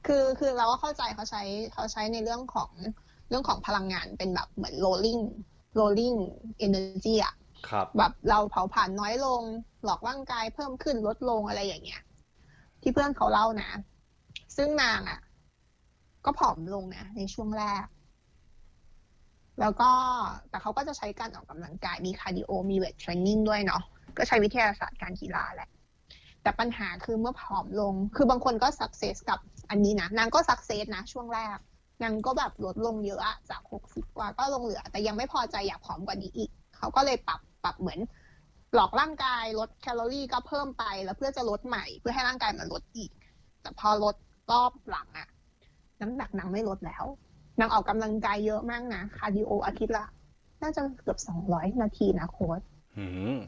[0.06, 2.70] คือคือเราก็เข้าใจเขาใช้เขาใช้ในเรื่องของ
[3.30, 5.22] เรื่องของพลังงานเป็นแบบเหมือน rolling
[5.78, 6.18] rolling
[6.66, 7.34] energy อะ
[7.68, 9.42] ครับแบบเราเผาผลาญน้อยลง
[9.84, 12.02] หลอกร่างกายเพิ่มขึ้นลดลงอะไรอย่างเงี้ย
[12.82, 13.70] ที่เพื่อนเขาเล่านะ
[14.56, 15.20] ซึ่งนางอะ
[16.24, 17.84] ก็ผอมลงนะในช่วงแรก
[19.60, 19.90] แล้วก็
[20.50, 23.82] แต่เขาก็จะใช้การออกกำลังกายมี cardio มี weight training ด้วยเนาะ
[24.16, 25.68] ก็ใช้วิทยาศาสตร์การกีฬาแหละ
[26.42, 29.38] แต่ปัญหาคือเมื่อผอมลง คือบางคนก็ success กับ
[29.70, 31.58] อันนี้นะ นางก็ success นะช่วงแรก
[32.02, 38.00] นางก็แบบลดลงเยอะอะจากหกสิบกว่าก็ลงเหลือ แต่ยังไม่พอใจอยากผอมกว่านี้อีก เขาก็เลยปรับปรับเหมือน
[38.74, 43.10] หลอกร่างกายลดแคลอรี่ก็เพิ่มไปแล้วเพื่อจะลดใหม่ เพื่อให้ร่างกายมันลดอีก
[43.62, 44.14] แต่พอลด
[44.50, 45.28] รอบหลังอะ
[46.00, 47.04] น้ำหนักนางไม่ลดแล้ว
[47.60, 50.06] นางออกกำลังกายเยอะมากนะ cardio อาทิตย์ละ
[50.62, 52.60] น่าจะเกือบสองร้อยนาทีนะโค้ช
[52.98, 53.38] อืม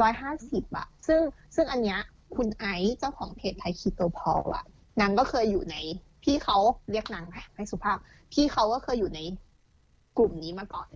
[0.00, 1.20] ร้อยห้าสิบอะซึ่ง
[1.56, 2.00] ซึ่งอันเนี้ย
[2.36, 4.64] คุณไอซ์เจ้าของเพจ Thai Keto Pal อะ
[5.00, 5.76] นางก็เคยอยู่ใน
[6.24, 6.56] พี่เขา
[6.90, 7.24] เรียกนาง
[7.56, 7.98] ให้สุภาพ
[8.32, 9.20] พี่เขาก็เคยอยู่ใน
[10.18, 10.88] กลุ่มนี้มาก่อน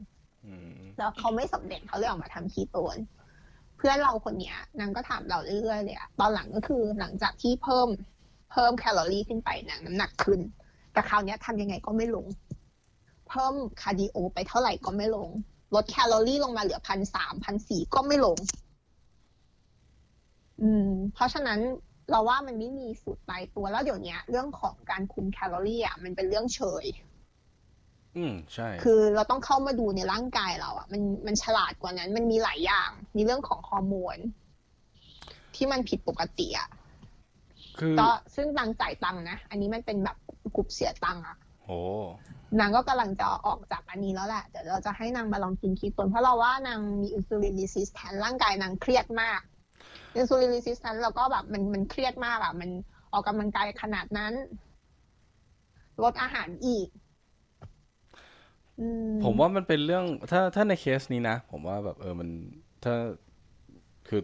[0.47, 2.97] อืมแล้วเขาไม่สำเร็จเขาเลยออกมาทำคีโตน
[3.77, 7.88] เพื่อนเราคนเนี้ยนางก็ถามเราเรื่อยๆเลยอะตอนหลังก็คือหลังจากที่เพิ่ม
[8.53, 10.41] เพิ่มแคลอรี่ขึ้นไปนางน้ำหนักขึ้น
[10.93, 12.27] แต่คราวเนี้ยทำยังไงก็ไม่ลง
[13.29, 15.29] เพิ่ม cardio ไปเท่าไหร่ก็ไม่ลง
[15.75, 18.38] ลดแคลอรี่ลงมาเหลือพันสามพันสี่ก็ไม่ลง
[20.62, 21.61] อืม เพราะฉะนั้น
[22.11, 26.85] เราว่ามันไม่มีสูตรตายตัวแล้วเดี๋ยวเนี้ยเรื่องของการคุมแคลอรี่อะมันเป็นเรื่องเฉย
[28.16, 34.18] อืมใช่ คือเราต้องเข้ามาดูในร่างกายเราอะมันมันฉลาดกว่านั้น มันมีหลายอย่าง มีเรื่องของฮอร์โมน
[35.55, 36.68] ที่มันผิดปกติอะ
[37.79, 40.16] คือก็ซึ่งนางจ่ายตังค์นะ อันนี้มันเป็นแบบ
[40.57, 41.79] กลุ่มเสียตังค์อะโอ้
[42.61, 49.40] นางก็กำลังจะออกจากอันนี้แล้วแหละเดี๋ยวเราจะให้นางมาลองกินคีโตนเพราะเราว่านางมีอินซูลินรีสิสแทนร่างกายนางเครียดมาก
[50.18, 52.70] อินซูลินรีสิสแทนเราก็แบบมันมันเครียดมากอะมัน
[53.12, 54.33] ออกกำลังกายขนาดนั้น
[56.02, 56.88] ลดอาหารอีก
[59.22, 62.28] ผมว่ามันเป็นเรื่องถ้าถ้าในเคสนี้นะ ผมว่าแบบเออมัน
[62.85, 62.94] ถ้า
[64.09, 64.22] คือ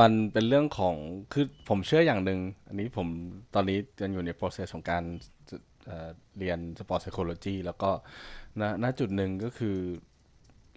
[0.00, 0.96] มันเป็นเรื่องของ
[1.32, 3.08] คือผมเชื่ออย่างหนึ่งอันนี้ผม
[3.54, 5.04] ตอนนี้ยังอยู่ใน process ของการ
[5.86, 7.90] เอ่อเรียน sport psychology แล้วก็
[8.60, 9.76] ณณจุดหนึ่งก็คือ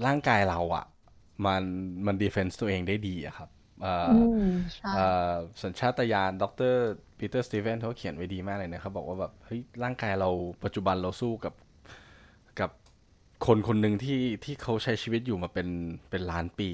[0.05, 0.85] ร่างกายเราอะ
[1.45, 1.63] มัน
[2.06, 3.50] มัน defense ตัวเองได้ดีอะครับ
[3.82, 6.76] เอ่อออืมใช่เอ่อสัญชาตญาณดร
[7.17, 10.30] ปีเตอร์สตีเวนเขาเขียนไว้ดีมากเลยนะครับ บอกว่าแบบเฮ้ยร่างกายเรา
[10.63, 11.54] ปัจจุบันเราสู้กับ
[12.60, 12.71] กับ
[13.48, 15.67] คนคนหนึ่งที่ที่เขาใช้ชีวิตอยู่มาเป็น
[16.10, 16.71] เป็นล้านปี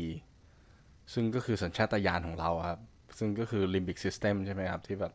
[1.14, 2.80] ซึ่งก็คือสัญชาตญาณของเราอะครับ
[3.18, 5.14] ซึ่งก็คือ limbic system ใช่ไหมครับ ที่แบบ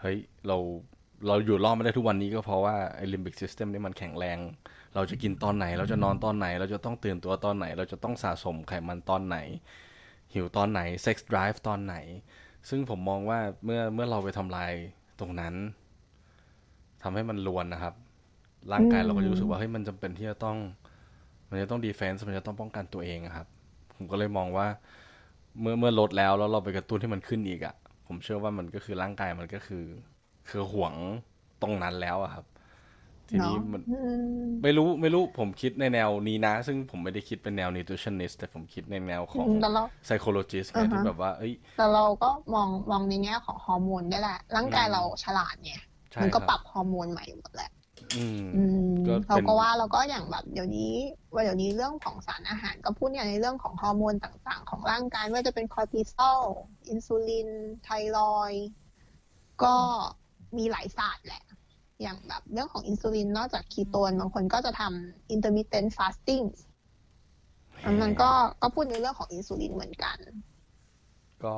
[0.00, 0.56] เฮ้ยเรา
[1.26, 4.38] เราอยู่รอดมาได้ทุกวันนี้ก็เพราะว่าไอ้ limbic system นี่มันแข็งแรง
[4.98, 9.36] เราจะกินตอนไหน เราจะนอนตอนไหน เราจะต้องตื่นตัวตอนไหน เราจะต้องสะสมไขมันตอนไหน
[10.34, 11.96] หิวตอนไหนเซ็กซ์ไดรฟ์ตอนไหน
[12.68, 14.72] ซึ่งผมมองว่าเมื่อเมื่อเราไปทำลาย
[15.20, 15.54] ตรงนั้น
[17.02, 17.94] ทำให้มันลวนนะครับ
[18.72, 20.56] ร่างกายเราก็รู้สึกว่าเฮ้ยมันจำเป็นที่จะต้อง
[21.50, 23.46] มันจะต้องดีเฟนซ์มันจะต้องป้องกันตัวเองครับ
[23.94, 24.66] ผมก็เลยมองว่า
[25.60, 27.74] เมื่อเมื่อลดแล้วแล้วเราไปกระตุ้นให้มันขึ้นอีกอะ่ะ
[28.06, 29.84] ผมเชื่อว่ามันก็คือร่างกายมันก็คือ
[30.48, 30.94] คือห่วง
[31.62, 32.44] ตรงนั้นแล้วอะครับ
[33.30, 33.98] ทีนี้มันอื
[34.42, 45.72] มไม่รู้ไม่รู้ผมคิดในแนวนี้นะ ซึ่งผมไม่ได้คิดเป็นแนว nutritionist แต่ผมคิดในแนวของแต่เรา psychologist ไงอ่าฮะที่แบบว่า เอ้ย แต่เราก็มองมองในแง่ของฮอร์โมนได้แหละ ร่างกายเราฉลาดไง
[46.10, 47.70] ใช่มันก็ครับปรับฮอร์โมนใหม่หมดแหละ
[48.16, 50.94] อืมอืมก็เราเป็นก็ว่าเราก็อย่างแบบเดี๋ยวนี้
[51.32, 56.40] ว่าเดี๋ยวนี้เรื่องของสารอาหารก็พูดอย่างในเรื่องของฮอร์โมนต่างๆ ของร่างกายไม่ว่าจะเป็นคอร์ติซอล
[56.88, 57.48] อินซูลิน
[57.82, 58.68] ไทรอยด์
[59.62, 59.74] ก็
[60.56, 61.44] มีหลายศาสตร์แหละ
[62.02, 66.46] อย่างแบบเรื่องของอินซูลินนอกจากคีโตนบางคนก็จะทำ intermittent fasting
[67.84, 68.30] อันนั้นก็
[68.62, 70.18] ก็พูดในเรื่องของอินซูลินเหมือนกัน
[71.44, 71.54] ก็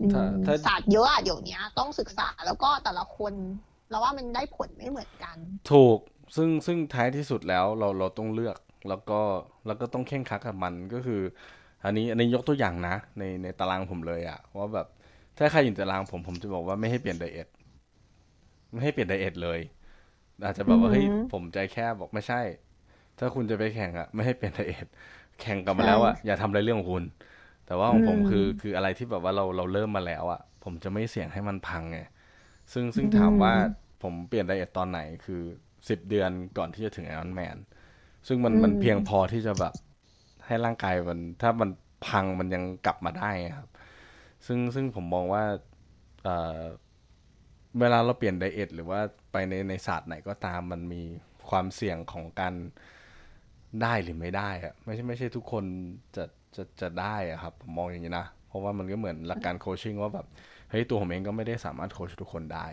[0.00, 3.32] อืมถ้าถ้าศาสตร์เยอะอะเดี๋ยวนี้ต้องศึกษาแล้วก็แต่ละคน
[3.90, 5.36] เราว่ามันได้ผลไม่เหมือนกัน
[5.70, 5.98] ถูก
[6.36, 8.56] ซึ่งซึ่งท้ายที่สุดแล้วเราเราต้องเลือก
[8.88, 9.20] แล้วก็
[9.66, 11.22] แล้วก็ต้องเข่งครัดกับมันก็คือ
[11.84, 14.86] อันนี้อันนี้ยกตัวอย่างนะ ในในตารางผมเลยอะว่าแบบ
[15.38, 17.48] ถ้าใครอยู่ในตารางผมผมจะบอกว่าไม่ให้เปลี่ยนไดเอท
[18.74, 19.60] ไม่ให้เปลี่ยนไดเอทเลย
[20.44, 22.40] อาจจะแบบว่าอือเฮ้ยหือผมใจแคบบอกไม่ใช่
[23.18, 24.86] ถ้าคุณจะไปแข่งอะไม่ให้เปลี่ยนไดเอท
[25.40, 27.04] แข่งกันมาแล้วอะอย่าทำอะไรเรื่องของคุณ
[27.66, 31.98] แต่ว่าของผมอืมคือคืออะไรที่แบบว่าเราเราเริ่มมาแล้วอะผมจะไม่เสี่ยงให้มันพังไง
[32.72, 33.54] ซึ่งซึ่งอืมถามว่า
[34.02, 35.42] ผมเปลี่ยน diet ตอนไหนคือ
[35.90, 37.56] สิบเดือนก่อนที่จะถึงไอรอนแมน
[38.28, 39.74] ซึ่งมันมันเพียงพอที่จะแบบ
[40.46, 41.70] ให้ร่างกายมัน ถ้ามัน
[42.06, 43.70] พังมันยังกลับมาได้ไงครับ
[44.46, 45.44] ซึ่งซึ่งผมมองว่า
[47.80, 49.00] เวลาเราเปลี่ยน diet หรือว่า
[49.32, 51.02] ไปในในศาสตร์ไหนก็ตามมันมี
[51.48, 52.54] ความเสี่ยงของการ
[53.82, 55.64] ได้หรือไม่ได้อะไม่ใช่ไม่ใช่ทุกคน
[56.16, 56.24] จะ
[56.56, 60.26] จะจะได้อะครับผมมองอย่างนี้นะเพราะว่ามันก็เหมือนหลักการ coaching ว่าแบบ
[60.70, 62.66] เฮ้ยตัวผมเองก็ไม่ได้สามารถโค้ชทุกคนได้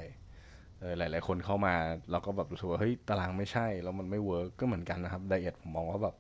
[0.79, 1.73] เออหลาย ๆ คนเข้ามา
[2.11, 6.15] เราก็แบบรู้สึกว่าเฮ้ยตารางไม่ใช่แล้วมันไม่ work ก็เหมือนกันนะครับ diet ผมมองว่าแบบ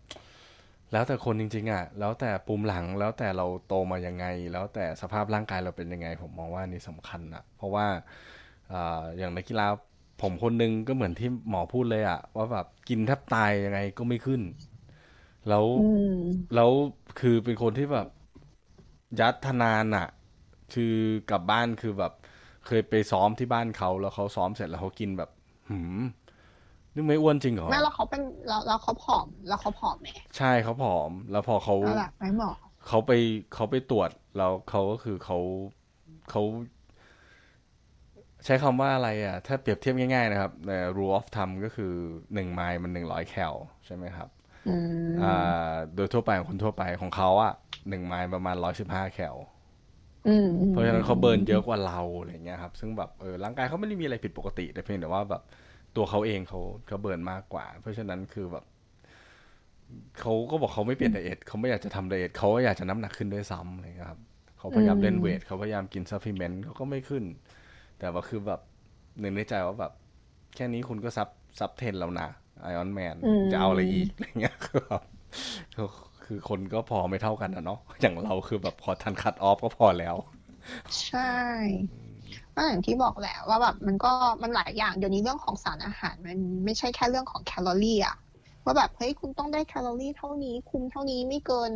[0.91, 7.85] แล้วแต่คนจริงๆอะ แล้วแต่ภูมิหลัง แล้วแต่เราโตมายังไง แล้วแต่สภาพร่างกายเราเป็นยังไง ผมมองว่านี่สำคัญนะเพราะว่า
[8.71, 9.67] อ่าอย่างนักกีฬา
[10.21, 14.41] ผมคนหนึ่งก็เหมือนที่หมอพูดเลยอะว่าแบบกินแทบตายยังไงก็ไม่ขึ้น
[15.49, 16.15] แล้วอืม
[16.55, 16.71] แล้ว
[17.19, 18.07] คือเป็นคนที่แบบ
[19.19, 20.07] ยัดทนานอะ
[20.73, 20.95] คือ
[21.31, 22.13] กลับบ้านคือแบบ
[22.67, 25.29] เคยไปซ้อมที่บ้านเขาแล้วเขาซ้อมเสร็จแล้วเขากินแบบ
[25.69, 25.99] หืม
[26.93, 30.07] นี่ไม่อ้วนจริงเหรอแม่แล้วเขาเป็นแล้วแล้วเขาผอม แล้วเขาผอมไหม
[30.37, 32.51] ใช่เขาผอม แล้วพอเขาแล้วแบบไม่หมอ
[32.87, 33.11] เขาไป
[33.53, 35.39] เขาไปตรวจแล้วเขาก็คือเขา
[36.29, 36.41] เขา
[38.45, 41.93] ใช้คำว่าอะไรอะ ถ้าเปรียบเทียบง่ายๆนะครับใน rule of thumb ก็คือ
[42.33, 43.53] หนึ่งไมล์มันหนึ่งร้อยแคล
[43.85, 44.29] ใช่ไหมครับ
[44.67, 47.53] อืมอ่า โดยทั่วไปของคนทั่วไปของเขาอะ
[47.89, 49.35] หนึ่งไมล์ประมาณร้อยสิบห้าแคล
[50.27, 55.43] อืมอืมเพราะฉะนั้นเขา burn เยอะกว่าเราอะไรเงี้ยครับ ซึ่งแบบเออร่างกายเขาไม่ได้มีอะไรผิดปกติแต่เพียงแต่ว่าแบบ
[55.95, 58.65] ตัวเขาเองเขาเขา burn มากกว่า เพราะฉะนั้นคือแบบ
[60.19, 64.21] เขาก็บอกเขาไม่เปลี่ยน diet เขาไม่อยากจะทำ diet เขาก็อยากจะน้ำหนักขึ้นด้วยซ้ำอะไรเงี้ยครับ
[64.57, 67.23] เขาพยายามเล่น weightเขาพยายามกิน supplement เขาก็ไม่ขึ้น
[68.01, 68.61] แต่ว่าคือแบบ
[69.19, 69.91] หนึ่งในใจว่าแบบ
[70.55, 71.27] แค่นี้คุณก็ sub
[71.59, 72.27] sub ten แล้วนะ
[72.61, 75.01] ไอออนแมนอืมจะเอาอะไรอีกอะไรเงี้ยคือแบบ
[75.75, 75.87] คือ
[76.25, 80.15] คือคนก็พอไม่เท่ากันนะเนาะอย่างเราคือแบบพอทัน cut off ก็พอแล้ว
[81.03, 81.31] ใช่
[82.55, 84.11] ก็อย่างที่บอกแหละว่าแบบมันก็
[84.43, 88.15] มันหลายอย่างเดี๋ยวนี้เรื่องของสารอาหารมันไม่ใช่แค่เรื่องของแคลอรี่อะ
[88.63, 91.71] ว่าแบบเฮ้ยคุณต้องได้แคลอรี่เท่านี้ คุมเท่านี้ไม่เกิน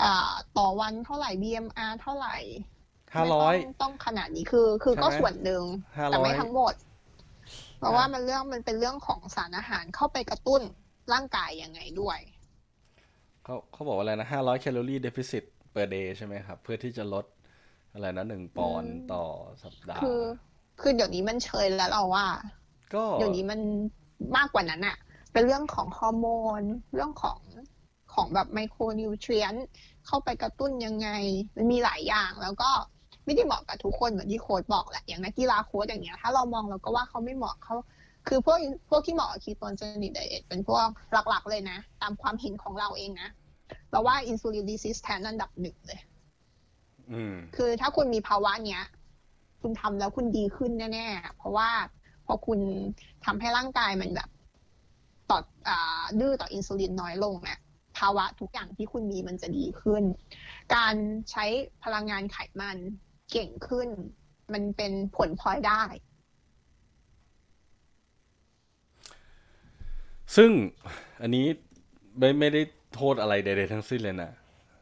[0.00, 2.36] อ่าต่อวันเท่าไหร่ BMR เท่าไหร่
[3.14, 5.62] ห้าร้อยไม่ต้องต้องขนาดนี้คือ คือก็ใช่ไหมส่วนหนึ่ง
[5.96, 6.74] ห้าแต่ร้อไม่ยทั้งหมด
[7.78, 10.62] เพราะว่ามันเรื่องมันเป็นเรื่องของสารอาหารเข้าไปกระตุ้น
[11.12, 12.18] ร่างกายยังไงด้วย
[13.44, 17.24] เขาเขาบอกว่าอะไรนะห้าร้อยแคลอรี่เดฟิซิต per day ใช่ไหมครับ เพื่อที่จะลด
[17.92, 19.24] อะไรนะหนึ่งปอนด์ต่อ
[19.62, 20.22] สัปดาห์ คือ
[20.80, 22.26] คือเดี๋ยวนี้มันเชยแล้วเราว่า
[22.94, 23.60] ก็เดี๋ยวนี้มัน
[24.36, 24.96] มากกว่านั้นอะ
[25.32, 26.26] เป็นเรื่องของฮอร์โม
[26.60, 26.62] น
[26.94, 27.38] เรื่องของ
[28.14, 29.54] ของแบบ micronutrient
[30.06, 31.08] เข้าไปกระตุ้นยังไง
[31.56, 32.70] มันมีหลายอย่างแล้วก็
[33.24, 37.74] ไม่ได้เหมาะกับทุกคนเหมือนที่โค้ชบอกแหละอย่างนักกีฬาโค้ชอย่างเงี้ยถ้าเรามองเราก็ว่าเขาไม่เหมาะเขา
[38.28, 38.58] คือพวก
[38.88, 40.86] พวกที่เหมาะกับ ketogenic diet เป็นพวก
[41.28, 43.28] หลักๆ เลยนะ ตามความเห็นของเราเองนะ
[43.90, 46.00] เราว่า insulin resistance อันดับหนึ่งเลย
[47.10, 48.82] อืมคือถ้าคุณมีภาวะเนี้ย
[49.60, 51.68] คุณทำแล้วคุณดีขึ้นแน่ๆ เพราะว่า
[52.26, 52.60] พอคุณ
[53.24, 54.28] ทำให้ร่างกายมันแบบ
[55.30, 57.60] ต่ออ่าดื้อต่ออินซูลินน้อยลงเนี่ย
[57.98, 60.02] ภาวะทุกอย่างที่คุณมีมันจะดีขึ้น
[60.74, 60.94] การ
[61.30, 61.44] ใช้
[61.84, 62.78] พลังงานไขมัน
[63.34, 63.88] เก่งขึ้น
[64.52, 65.82] มันเป็นผลพลอยได้
[70.36, 70.50] ซึ่ง
[71.22, 71.46] อันนี้
[72.18, 72.62] ไม่ไม่ได้
[72.94, 74.32] โทษอะไรใดๆทั้งสิ้นเลยนะ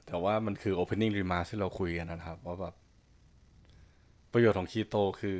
[0.06, 2.74] แต่ว่ามันคือ opening remark ที่เราคุยกันนะครับ ว่าแบบ
[4.32, 5.38] ประโยชน์ของคีโตคือ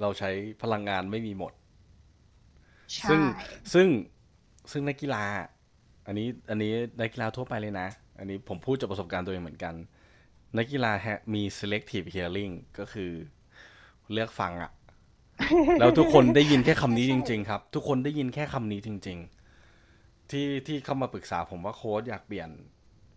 [0.00, 0.30] เราใช้
[0.62, 1.52] พลังงานไม่มีหมด
[2.94, 3.20] ใช่ซึ่ง
[3.72, 3.86] ซึ่ง
[4.72, 5.24] ซึ่งนักกีฬา
[6.06, 9.74] อันนี้ อันนี้นักกีฬาทั่วไปเลยนะ อันนี้ผมพูดจากประสบการณ์ตัวเองเหมือนกัน
[10.56, 13.12] นักกีฬาฮะมี selective hearing ก็คือ
[14.12, 14.70] เลือกฟังอะ
[15.80, 19.18] แล้วทุกคนได้ยินแค่คำนี้จริง ๆ ครับ ทุกคนได้ยินแค่คำนี้จริง
[19.74, 22.48] ๆ ที่ที่เข้ามาปรึกษาผมว่าโค้ชอยากเปลี่ยน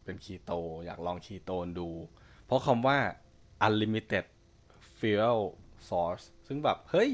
[0.04, 0.52] เป็นคีโต
[0.86, 1.90] อยากลองคีโตนดู
[2.46, 2.98] เพราะคำว่า
[3.66, 4.26] unlimited
[5.00, 5.40] fuel
[5.90, 7.12] source ซึ่งแบบ เฮ้ย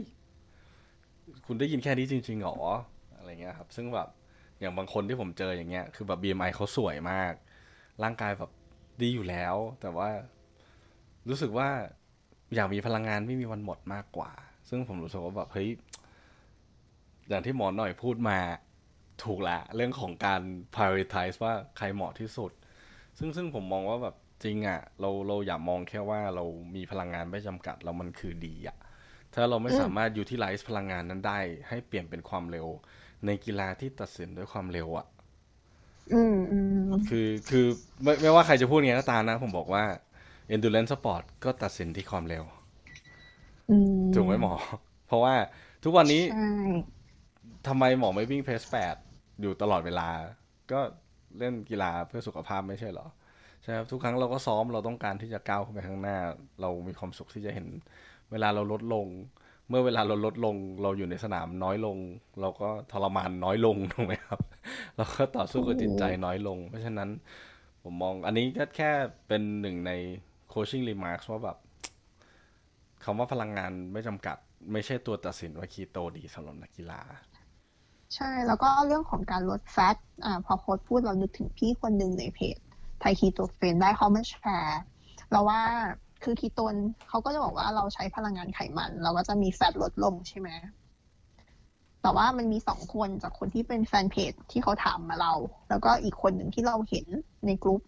[1.46, 2.58] คุณได้ยินแค่นี้จริงๆหรอ
[3.18, 4.10] อะไรเงี้ยครับ ซึ่งแบบ
[4.60, 7.34] อย่างบางคนที่ผมเจออย่างเงี้ย คือแบบ BMI เขาสวยมาก
[8.04, 8.52] ร่างกายแบบ
[9.02, 10.10] ดีอยู่แล้ว แต่ว่า
[11.30, 11.70] รู้สึกว่า
[12.56, 14.32] อยากมีพลังงานไม่มีวันหมดมากกว่า
[14.70, 15.70] ซึ่งผมรู้สึกว่าแบบเฮ้ย
[17.30, 18.38] อย่างที่หมอหน่อยพูดมา
[19.24, 20.42] ถูกละเรื่องของการ
[20.76, 22.52] prioritize ว่าใครเหมาะที่สุด
[23.18, 28.78] ซึ่งซึ่งผมมองว่าแบบจริงอะ่ะ เราเราอย่ามองแค่ว่าเรามีพลังงานไม่จำกัดแล้วมันคือดีอะ่ะ
[29.34, 32.68] ถ้าเราไม่สามารถ utilize พลังงานนั้นได้ ให้เปลี่ยนเป็นความเร็ว
[33.26, 35.17] ในกีฬาที่ตัดสินด้วยความเร็วอะ่ะอืมอืม
[37.10, 37.66] คือคือ
[38.04, 39.84] ไม่ไม่ว่าใครจะพูดไงก็ตามนะ ผมบอกว่า
[40.54, 42.44] endurance sport ก็ตัดสินที่ความเร็ว
[43.70, 44.54] อืมถูกไหมหมอ
[45.08, 45.36] เพราะว่า
[45.84, 46.52] ทุกวันนี้ใช่
[47.68, 48.96] ทำไมหมอไม่วิ่งเพสแปด
[49.42, 50.08] อยู่ตลอดเวลา
[50.72, 50.80] ก็
[51.40, 53.08] เล่นกีฬาเพื่อสุขภาพไม่ใช่เหรอ
[53.64, 56.18] ใช่ครับทุกครั้งเราก็ซ้อมเราต้องการที่จะก้าวขึ้นไปข้างหน้า
[56.62, 57.68] เรามีความสุขที่จะเห็น
[58.32, 59.08] เวลาเราลดลง
[59.70, 61.98] เมื่อเวลาเราลดลงเราอยู่ในสนามน้อยลง
[62.42, 64.40] เราก็ทรมานน้อยลงถูกไหมครับ
[64.98, 67.10] เราก็ต่อสู้กับจิตใจน้อยลง เพราะฉะนั้น
[67.84, 68.92] ผมมองอันนี้ก็แค่
[69.28, 69.92] เป็นหนึ่งใน
[70.54, 71.58] coaching remarks ว่าแบบ
[73.04, 74.38] คำว่าพลังงานไม่จำกัด
[74.72, 77.02] ไม่ใช่ตัวตัดสินว่าคีโตดีสำหรับนักกีฬา
[78.16, 82.58] ใช่แล้วก็เรื่องของการลดแฟตอ่าพอโค้ดพูดเรานึกถึงพี่คนหนึ่งในเพจ
[83.00, 84.82] ไทยคีโตเฟนได้เขามาแชร์
[85.32, 85.62] เราว่า
[86.24, 86.76] คือคีโตน
[87.08, 90.50] เขาก็จะบอกว่าเราใช้พลังงานไขมัน เราก็จะมีแฟตลดลงใช่ไหม
[92.02, 95.34] แต่ว่ามันมีสองคนจากคนที่เป็นแฟนเพจที่เขาถามมาเรา
[95.70, 97.06] แล้วก็อีกคนหนึ่งที่เราเห็น
[97.46, 97.82] ในกลุ่ม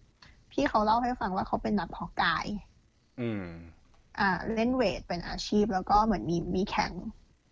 [0.52, 2.46] พี่เขาเล่าให้ฟังว่าเขาเป็นนักเพาะกาย
[3.20, 3.46] อืม
[4.20, 6.92] อ่า เล่น weight เป็นอาชีพ แล้วก็เหมือนมีมีแข่ง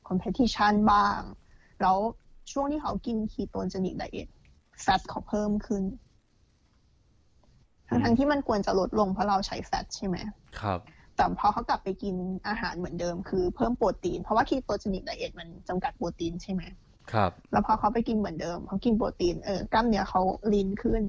[0.08, 1.20] competition บ้าง
[1.82, 1.96] แล้ว
[2.52, 4.28] ช่วงที่เขากิน ketogenic diet
[4.82, 6.07] fat เขาเพิ่มขึ้นอืม
[7.88, 10.16] ทั้งๆที่มันควรจะลดลงเพราะเราใช้ fat ใช่ไหม
[10.60, 10.80] ครับ
[11.16, 12.14] แต่พอเขากลับไปกิน
[12.48, 16.62] อาหารเหมือนเดิมคือเพิ่มโปรตีน เพราะว่า ketogenic diet มันจำกัดโปรตีนใช่ไหม
[17.12, 20.20] ครับ แล้วพอเขาไปกินเหมือนเดิมเขากินโปรตีนเออกล้ามเนื้อเขา
[20.52, 21.02] ลีนขึ้น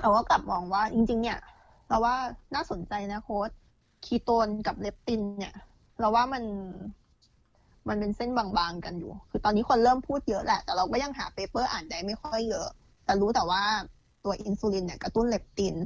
[0.00, 1.38] เราก็กลับมองว่าจริง ๆ เนี่ย
[1.88, 2.14] เราว่า
[2.54, 3.50] น่าสนใจนะโค้ด
[4.06, 5.54] คีโตนกับเลปติน เนี่ย
[6.00, 6.44] เราว่ามัน
[7.88, 12.68] มันเป็นเส้นบางๆกันอยู่ คือตอนนี้คนเริ่มพูดเยอะแหละ แต่เราก็ยังหาเปเปอร์อ่านได้ไม่ค่อยเยอะ
[13.04, 13.62] แต่รู้แต่ว่า
[14.26, 15.76] ตัวอินซูลินเนี่ยกระตุ้นเลปติน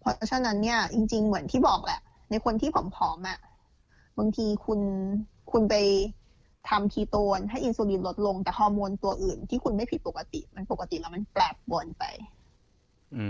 [0.00, 2.00] เพราะฉะนั้นเนี่ยจริง ๆ เหมือนที่บอกแหละ
[2.30, 3.38] ในคนที่ผอมๆอะ
[4.18, 4.80] บางทีคุณ
[5.52, 5.74] คุณไป
[6.68, 12.04] ทำคีโตนให้อินซูลินลดลง แต่ฮอร์โมนตัวอื่นที่คุณไม่ผิดปกติ มันปกติแล้วมันแปรปรวนไป
[13.16, 13.24] อื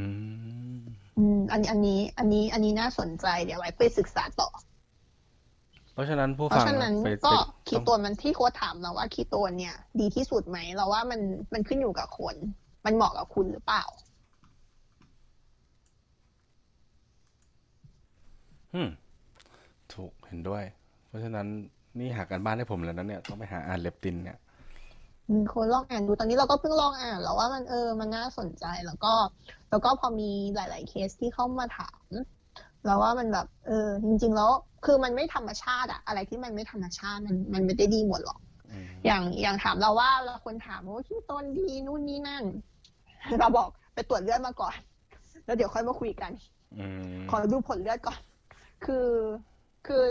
[0.76, 0.80] ม
[1.18, 4.48] อืมอันอันนี้ อันนี้ อันนี้น่าสนใจเดี๋ยวไว้ไปศึกษาต่อ
[5.92, 7.34] เพราะฉะนั้นผู้เพราะฟังฉะนั้นไปก็ไป
[7.68, 11.20] คีโตนมันที่โค้ชถามเราว่าคีโตนเนี่ย ดีที่สุดไหมเราว่ามัน
[11.52, 12.36] มันขึ้นอยู่กับคน
[12.86, 13.84] มันเหมาะกับคุณหรือเปล่า
[18.74, 18.88] อืม
[19.94, 20.64] ถูกเห็นด้วย
[21.06, 21.46] เพราะฉะนั้น
[21.98, 24.38] นี่หากันบ้านให้ผมแล้วนะเนี่ยต้องไปหาอ่านเลปตินเนี่ย
[25.28, 29.12] อืมคนลองอ่านดูตอนนี้เราก็เพิ่งลองอ่านแล้วว่ามันเออมันน่าสนใจแล้วก็
[29.70, 32.10] แล้วก็พอมีหลาย ๆ เคสที่เข้ามาถาม
[32.84, 34.50] แล้วว่ามันแบบเออจริง ๆ แล้ว
[34.84, 42.44] คือมันไม่ธรรมชาติอะอะไรที่มันไม่ธรรมชาติมันมันไม่ได้ดีหมดหรอกอืมอย่างอย่างถามเราว่าเราคนถามว่าที่ต้นดีนู่นนี่นั่น
[43.40, 44.74] เราบอกไปตรวจเลือดมาก่อน
[45.44, 46.32] แล้วเดี๋ยวค่อยมาคุยกัน
[46.78, 48.18] อืมขอดูผลเลือดก่อน
[48.84, 49.08] คือ
[49.86, 50.06] คือ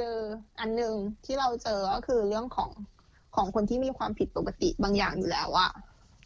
[0.60, 0.94] อันหนึ่ง
[1.26, 2.70] ที่เราเจอก็คือเรื่องของ
[3.36, 5.70] ของคนที่มีความผิดปกติบางอย่างอยู่แล้วอะ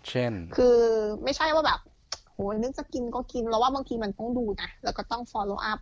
[0.10, 0.78] เช่น คือ
[1.24, 1.80] ไม่ใช่ว่าแบบ
[2.32, 5.80] โหยนึกจะกินก็กินเราว่าบางทีมันต้องดูนะแล้วก็ต้อง follow up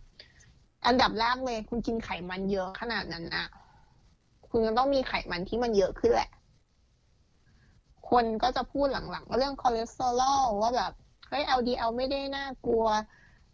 [0.86, 3.46] อันดับแรกเลย คุณกินไขมันเยอะขนาดนั้นอะ
[4.50, 6.30] คุณก็ต้องมีไขมันที่มันเยอะขึ้นแหละ
[8.10, 10.92] คนก็จะพูดหลังๆว่าเรื่องคอเลสเตอรอลว่าแบบ
[11.28, 12.86] เฮ้ย LDL ไม่ได้น่ากลัว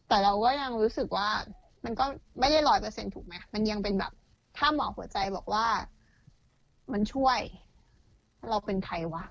[0.08, 1.28] แต่เราก็ยังรู้สึกว่า
[1.84, 2.04] มันก็
[2.40, 4.12] ไม่ได้ร้อยเปอร์เซ็นถูกไหมมันยังเป็นแบบ
[4.56, 5.66] ถ้าหมอหัวใจบอกว่า
[6.92, 7.38] มันช่วย
[8.50, 9.24] เราเป็นใครวะ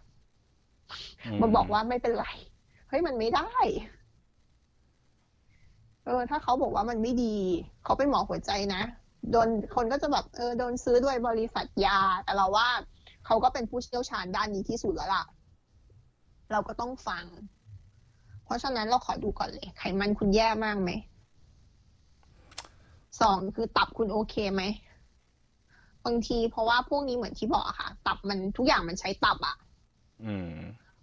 [1.42, 2.28] มาบอกว่าไม่เป็นไร
[2.90, 3.50] เฮ้ยมันไม่ได้
[6.06, 7.36] เออ ถ้าเขาบอกว่ามันไม่ดี
[7.84, 8.82] เขาเป็นหมอหัวใจนะ
[9.32, 12.68] โดนคนก็จะแบบเออโดนซื้อด้วยบริษัทยา แต่เราว่า
[13.26, 15.24] เขาก็เป็นผู้เชี่ยวชาญด้านนี้ที่สุดแล้วล่ะ
[16.52, 17.26] เราก็ต้องฟัง
[18.46, 20.90] เพราะฉะนั้นเราขอดูก่อนเลย ไขมันคุณแย่มากไหม
[23.22, 24.62] สองคือตับคุณโอเคไหม
[26.06, 29.56] บางทีเพราะว่าพวกนี้เหมือนที่บอกอะค่ะ ตับมันทุกอย่างมันใช้ตับอะ
[30.26, 30.54] อืม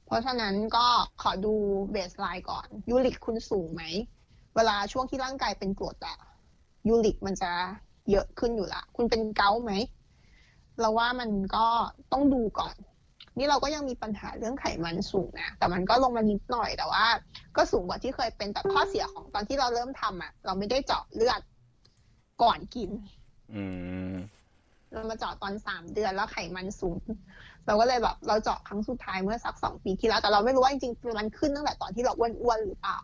[0.07, 0.87] เพราะฉะนั้นก็
[1.23, 1.55] ขอดู
[1.93, 3.83] เบสไลน์ก่อน ยูริกคุณสูงไหม
[4.57, 6.17] เวลาช่วงที่ร่างกายเป็นกรดอะ
[6.89, 7.51] ยูริกมันจะ
[8.11, 9.73] เยอะขึ้นอยู่ละ คุณเป็นเกาต์ไหม
[10.81, 11.67] เราว่ามันก็
[12.13, 12.75] ต้องดูก่อน
[13.39, 17.05] นี่เราก็ยังมีปัญหาเรื่องไขมันสูงนะแต่มันก็ลงมานิดหน่อยแต่ว่า
[17.57, 21.41] ก็สูงกว่าที่เคยเป็นแต่ข้อเสียของตอนที่เราเริ่มทำอะเราไม่ได้เจาะเลือด
[22.43, 22.91] ก่อนกิน
[23.55, 23.63] อื
[24.13, 24.17] ม
[24.93, 27.01] เรามาเจาะตอนสามเดือนแล้วไขมันสูง
[27.67, 32.99] เราก็เลยแบบเราเจาะครั้งสุดท้ายเมื่อสักสองปีที่แล้วแต่เราไม่รู้ว่าจริงๆมันขึ้นตั้งแต่ตอนที่เราอ้วนๆหรือเปล่า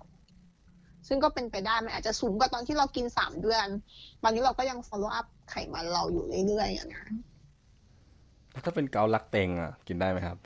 [1.08, 3.66] ซึ่งก็เป็นไปได้มันอาจจะสูงกว่าตอนที่เรากินสามเดือน
[4.22, 7.04] ตอนนี้เราก็ยัง follow up ไขมันเราอยู่เรื่อยๆอะนะ
[8.64, 10.38] ถ้าเป็นเกาลักเตงอะกินได้ไหมครับ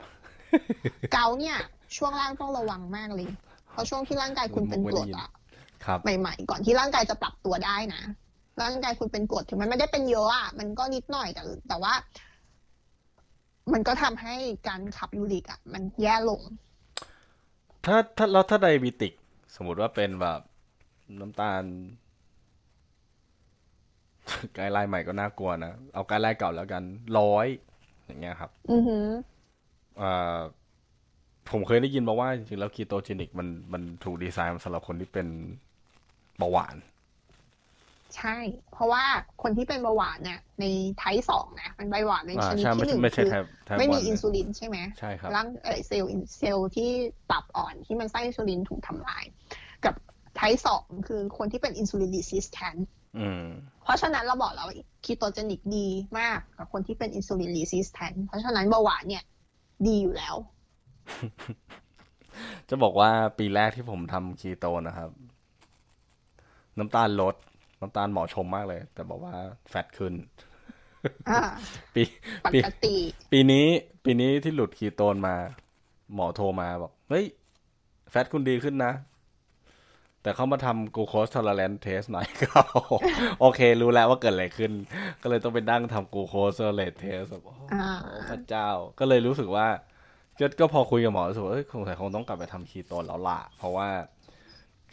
[1.13, 1.57] เกาเนี่ย
[1.97, 3.27] ช่วงแรกต้องระวังมากเลย
[3.71, 5.29] เพราะช่วงที่ร่างกายคุณเป็นกรดอะ
[5.85, 8.01] ครับใหม่ๆ ก่อนที่ร่างกายจะปรับตัวได้นะ
[8.61, 11.93] ร่างกายคุณเป็นกรดถึงมันไม่ได้เป็นเยอะอะมันก็นิดหน่อยแต่แต่ว่า
[13.73, 14.35] มันก็ทำให้
[14.67, 16.41] การขับยูริกอะมันแย่ลง
[17.85, 19.13] ถ้าถ้าแล้วถ้า diabetic
[19.55, 20.41] สมมติว่าเป็นแบบ
[21.19, 21.63] น้ำตาล
[24.53, 26.83] guideline ใหม่ก็น่ากลัวนะ เอา guideline เก่าแล้วกัน
[27.19, 27.47] ร้อย
[28.11, 29.07] อย่างเงี้ยครับอือหือ
[30.01, 30.39] อ่า
[31.51, 35.27] ผมเคยได้ยินมาว่าจริงๆแล้ว ketogenic มันมันถูกดีไซน์มาสำหรับคนที่เป็น
[36.37, 36.75] เบาหวาน
[38.17, 38.37] ใช่
[38.71, 39.03] เพราะว่า
[39.43, 40.65] คนที่เป็นเบาหวานเนี่ยใน
[40.97, 46.89] type สองนะมันเบาหวานในอ่าชนิดใช่ที่ไม่หนึ่งไม่ใช่คือแทบแทบไม่มีวันอินซูลินใช่ไหมใช่ครับร่างเอ่อเซลล์อินเซลล์ที่
[47.31, 49.23] ตับอ่อนที่มันสร้างอินซูลินถูกทำลาย
[49.85, 49.95] กับ
[50.35, 52.87] ไทป์สองคือคนที่เป็นอินซูลินรีสิสแทนอืม
[53.83, 54.67] เพราะฉะนั้นเราบอกแล้ว
[55.05, 55.87] คีโตเจนิกดี
[56.19, 59.23] มากกับคนที่เป็นอินซูลินรีสิสแทนเพราะฉะนั้นเบาหวานเนี่ย
[59.87, 60.35] ดีอยู่แล้ว
[62.69, 65.09] จะบอกว่าปีแรกที่ผมทำคีโตนะครับ
[66.77, 67.35] น้ำตาลลด
[67.81, 69.33] น้ำตาลหมอชมมากเลย แต่บอกว่า
[69.69, 70.13] แฟตขึ้น
[71.29, 71.41] อ่า
[71.95, 72.03] ปี
[72.43, 72.95] ปปีกติ
[73.31, 73.65] ปีนี้
[74.05, 75.35] ปีนี้ที่หลุดคีโตนมา
[76.13, 77.25] หมอโทรมาบอก เฮ้ย
[78.09, 78.93] fat คุณดีขึ้นนะ
[80.23, 82.59] แต่เขามาทำกูโคสทอร์เรนเทสหน่อยก็
[83.41, 84.71] โอเค รู้แล้วว่าเกิดอะไรขึ้น
[85.21, 87.91] ก็เลยต้องไปนั่งทำกูโคสทอร์เรนเทสแบบอ่า
[88.29, 89.67] พระเจ้าก็เลยรู้สึกว่า
[90.39, 93.87] ก็ก็พอคุยกับหมอรู้สึกว่าเอ้ยคงแต่คงต้องกลับไปทำคีโตนแล้วล่ะ เพราะว่า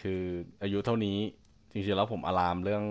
[0.01, 0.23] คือ
[0.63, 1.19] อายุเท่านี้
[1.73, 2.85] จริงๆแล้วผม alarm เรื่อง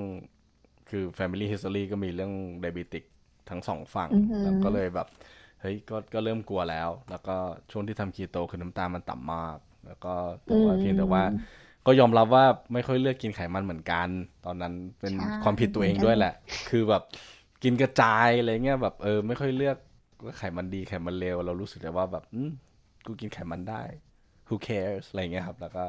[0.89, 3.03] คือ Family History ก็มีเรื่อง Diabetic
[3.49, 5.07] ทั้งสองฝั่งอือหือแล้วก็เลยแบบ
[5.61, 7.35] เฮ้ยก็ก็เริ่มกลัวแล้ว แล้วก็
[7.71, 10.13] ช่วงที่ทำคีโตคือน้ำตาลมันต่ำมาก แล้วก็
[10.45, 11.23] แต่ว่าเพียงแต่ว่า
[11.87, 14.07] ก็ยอมรับว่าไม่ค่อยเลือกกินไขมันเหมือนกัน
[14.45, 16.33] ตอนนั้นเป็นใช่ความผิดตัวเองด้วยแหละ
[16.69, 17.03] คือแบบ
[17.63, 19.77] กินกระจายอะไรเงี้ยแบบเออไม่ค่อยเลือก
[20.23, 22.51] ว่าไขมันดีไขมันเลวเรารู้สึกแต่ว่าแบบอืม
[23.05, 23.81] กูกินไขมันได้
[24.47, 25.85] who cares อะไรเงี้ยครับ แล้วก็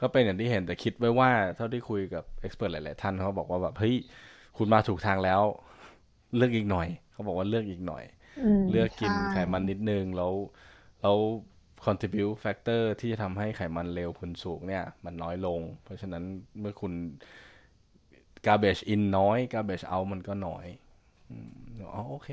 [0.00, 3.94] ก็เป็นอย่างที่เห็นแต่คิดไว้ว่า เท่าที่คุยกับเอ็กซ์เพรสหลาย ๆ ท่านเขาบอกว่าแบบเฮ้ย
[4.56, 5.42] คุณมาถูกทางแล้ว
[6.36, 8.04] เลือกอีกหน่อย เขาบอกว่าเลือกอีกหน่อย
[8.62, 10.32] มเลือกกินใช่ไขมันนิดนึงแล้ว
[11.02, 11.16] แล้ว
[11.84, 16.24] contribute factor ที่จะทำให้ไขมันเลวคุณสูงเนี่ย มันน้อยลง เพราะฉะนั้น
[16.60, 16.92] เมื่อคุณ
[18.46, 20.66] garbage in น้อย garbage out มันก็น้อย
[21.30, 21.50] อืม
[21.94, 22.28] อ๋อโอเค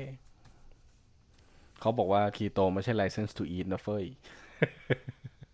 [1.80, 4.04] เขาบอกว่าคีโตไม่ใช่ license to eat นะเฟย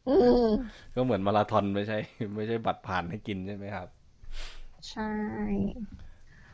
[0.07, 0.11] อื
[0.45, 1.99] มก็เหมือนมาราธอนไม่ใช่
[2.37, 3.89] ไม่ใช่บัตรผ่านให้กินใช่ไหมครับ
[4.89, 5.03] ใช่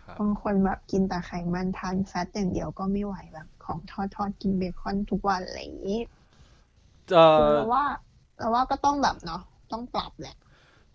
[0.06, 5.98] ครับบางคนแบบกินแต่ไขมันทานแฟตอย่างเดียวก็ไม่ไหวแบบ ของทอดทอดๆกินเบคอนทุกวันอะไรอย่างนี้
[7.12, 7.84] เอ่อเราว่า
[8.38, 9.42] เราว่าก็ต้องแบบเนาะ
[9.72, 10.36] ต้องปรับแหละ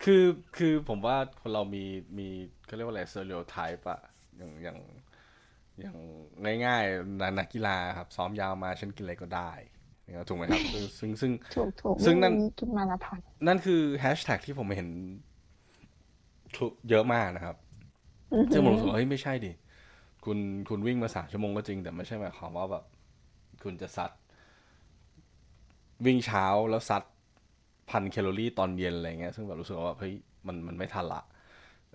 [0.03, 0.23] คือ
[0.57, 1.83] คือผมว่าคนเรามี
[2.17, 2.27] มี
[2.65, 3.99] เขาเรียกว่าอะไร stereotype อะ
[4.37, 4.77] อย่างอย่าง
[5.79, 5.97] อย่าง
[6.65, 9.51] ง่ายๆนักนักกีฬาครับ ซ้อมยาวมาฉันกินอะไรก็ได้
[10.03, 14.89] เนี่ยถูกไหมครับซึ่งซึ่งซึ่งถูกถูกซึ่งนั่นกินมาราธอนนั่นคือแฮชแท็กที่ผมเห็น
[16.57, 17.55] ทุกเยอะมากนะครับ
[18.33, 19.51] อือหืซึ่งอผมรู้สึกว่าเฮ้ยไม่ใช่ดิ
[20.25, 20.37] คุณ
[20.69, 22.83] คุณวิ่งมาสามชั่วโมงก็จริง แต่ไม่ใช่หมายความว่าแบบ
[23.63, 24.11] คุณจะซัด
[26.05, 27.03] วิ่งเช้าแล้วซัด
[27.89, 30.15] พันแคลอรี่ตอนเย็นอะไรเงี้ยซึ่งแบบรู้สึกว่าแบบเฮ้ย
[30.47, 31.21] มันมันไม่ทันละ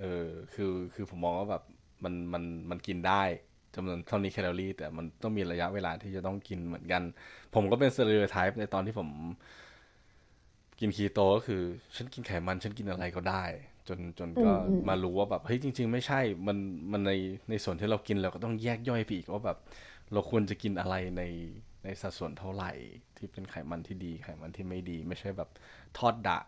[0.01, 1.63] เออคือคือผมมองว่าแบบ
[2.05, 3.23] มันมันมันกินได้
[3.75, 7.03] จำนวนเท่านี้แคลอรี่ แต่มันต้องมีระยะเวลาที่จะต้องกินเหมือนกัน
[7.55, 9.09] ผมก็เป็น stereotype ในตอนที่ผม
[10.81, 11.63] กินคีโตก็คือ
[11.97, 13.45] ฉันกินไขมัน ฉันกินอะไรก็ได้
[13.89, 16.57] จนจนก็อืมอืมมารู้ว่าแบบเฮ้ยจริง ๆ ไม่ใช่มัน
[16.93, 17.13] มันใน
[17.51, 19.59] ในส่วนที่เรากินเราก็ต้องแยกย่อยไปอีกว่าแบบ
[20.13, 21.23] เราควรจะกินอะไรใน
[21.85, 22.73] ในสัดส่วนเท่าไหร่
[23.19, 25.51] ที่เป็นไขมันที่ดีไขมันที่ไม่ดี ไม่ใช่แบบ
[25.99, 26.39] ทอดดะ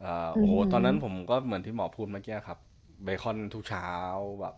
[0.00, 2.58] เอ่อโอ้โหอืมตอนนั้นผมก็เหมือนที่หมอพูดเมื่อกี้ครับ
[3.04, 3.88] เบคอนทุกเช้า
[4.40, 4.56] แบบ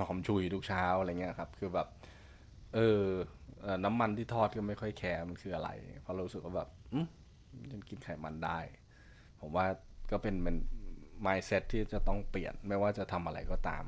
[0.00, 1.88] หอมชุยทุกเช้าอะไรเงี้ยครับ คือแบบ
[2.74, 3.02] เออ
[3.84, 5.70] น้ำมันที่ทอดก็ไม่ค่อยแคร์มันคืออะไร
[6.02, 7.06] เพราะรู้สึกว่าแบบอืม
[7.70, 8.58] ฉันกินไขมันได้
[9.40, 9.66] ผมว่า
[10.10, 10.56] ก็เป็นเป็น
[11.26, 13.84] mindset ที่จะต้องเปลี่ยนไม่ว่าจะทำอะไรก็ตาม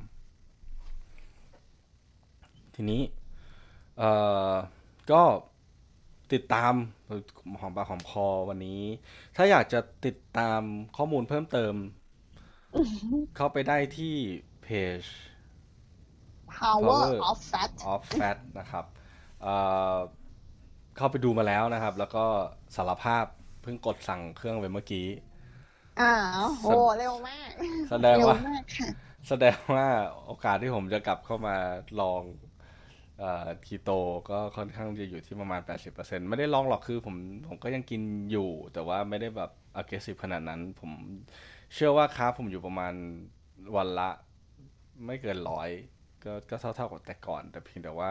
[2.75, 3.03] ทีนี้
[3.99, 4.11] เอ่
[4.51, 4.55] อ
[5.13, 5.23] ก็
[6.33, 6.73] ติดตาม
[7.61, 8.83] หอมปากหอมคอวันนี้
[9.37, 10.61] ถ้าอยากจะติดตาม
[10.97, 11.75] ข้อมูลเพิ่มเติม
[13.37, 14.15] เข้าไปได้ที่
[14.63, 14.69] เพ
[14.99, 15.01] จ
[16.59, 18.85] power of fat of fat นะครับ
[19.43, 22.25] เเข้าไปดูมาแล้วนะครับ แล้วก็
[22.77, 23.25] สารภาพ
[23.63, 25.07] เพิ่งกดสั่งเครื่องไปเมื่อกี้
[26.01, 26.13] อ่า
[26.59, 26.67] โห
[26.99, 27.51] เร็วมาก
[27.91, 28.37] แสดงว่า
[29.29, 29.87] แสดงว่า
[30.27, 31.57] โอกาสที่ผมจะกลับเข้ามา
[32.01, 32.23] ลอง
[33.67, 33.91] คีโต
[34.31, 35.61] ก็ค่อนข้างจะอยู่ที่ประมาณ
[35.95, 37.17] 80%ไม่ได้ลองหรอกคือผม
[37.49, 39.51] ผมก็ยังกินอยู่ แต่ว่าไม่ได้แบบ
[39.81, 40.91] aggressive ขนาดนั้น ผม
[41.75, 42.95] เชื่อว่าค้าผมอยู่ประมาณ
[43.77, 44.11] วันละ
[45.07, 45.69] ไม่เกินร้อย
[46.25, 48.11] ก็ก็เท่าเท่ากับแต่ก่อน แต่เพียงแต่ว่า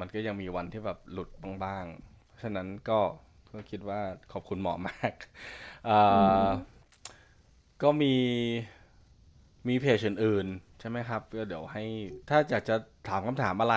[0.00, 1.28] มันก็ยังมีวันที่แบบหลุด
[1.64, 3.00] บ้างๆ เพราะฉะนั้นก็
[3.52, 4.00] ก็คิดว่า
[4.32, 5.14] ขอบคุณหมอมาก
[7.82, 8.14] ก็มี
[9.68, 11.84] มีเพจอื่นๆ ใช่ไหมครับก็เดี๋ยวให้
[12.28, 12.76] ถ้าอยากจะ
[13.08, 13.76] ถามคำถามอะไร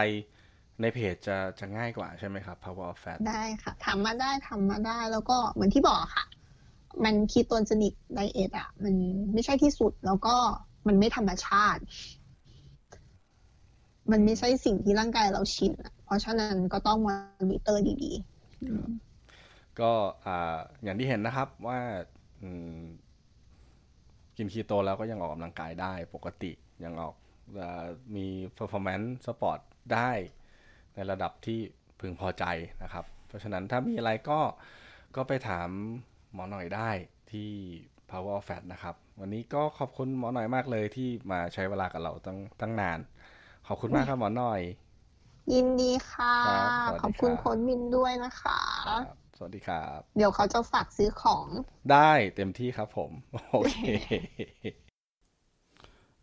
[0.81, 6.25] ในเพจจะจะง่ายกว่าใช่ไหมครับ Power of Fat ได้ค่ะทำมาได้ทำมาได้แล้วก็เหมือนที่บอกค่ะ
[7.03, 8.95] มัน ketogenic diet อะ มัน
[9.33, 10.35] ไม่ใช่ที่สุดแล้วก็
[10.87, 11.81] มันไม่ธรรมชาติ
[14.11, 15.71] มันไม่ใช่สิ่งที่ร่างกายเราชิน
[16.03, 17.13] เพราะฉะนั้นก็ต้องมอ
[17.49, 19.91] นิเตอร์ดีๆ ก็
[20.25, 21.79] อ่าอย่างที่เห็นนะครับว่า
[24.37, 26.51] กินคีโตแล้วก็ยังออกกำลังกายได้ปกติ
[26.83, 27.15] ยังออก
[28.15, 28.27] มี
[28.57, 29.59] performance sport
[29.93, 30.11] ได้
[30.95, 31.59] ในระดับที่
[31.99, 32.45] พึงพอใจ
[32.83, 34.39] นะครับ เพราะฉะนั้นถ้ามีอะไรก็
[35.15, 35.69] ก็ไปถาม
[36.33, 36.89] หมอหน่อยได้
[37.31, 37.49] ที่
[38.09, 42.99] Power of Fat นะครับ วันนี้ก็ขอบคุณหมอหน่อยมากเลยที่มาใช้เวลากับเราตั้งตั้งนาน
[43.67, 44.61] ขอบคุณมากครับหมอหน่อย
[45.53, 46.35] ยินดีค่ะ
[47.01, 48.59] ขอบคุณโค้มินด้วยนะคะ
[49.37, 51.45] สวัสดีครับ เดี๋ยวเขาจะฝากซื้อของ
[51.91, 53.11] ได้เต็มที่ครับผม
[53.51, 53.77] โอเค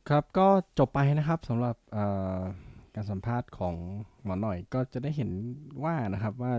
[0.09, 0.49] ครับก็
[0.79, 1.77] จบไปนะครับสำหรับ
[2.97, 3.75] การสัมภาษณ์ของ
[4.25, 5.31] หมอหน่อยก็จะได้เห็น
[5.85, 6.53] ว่านะครับว่า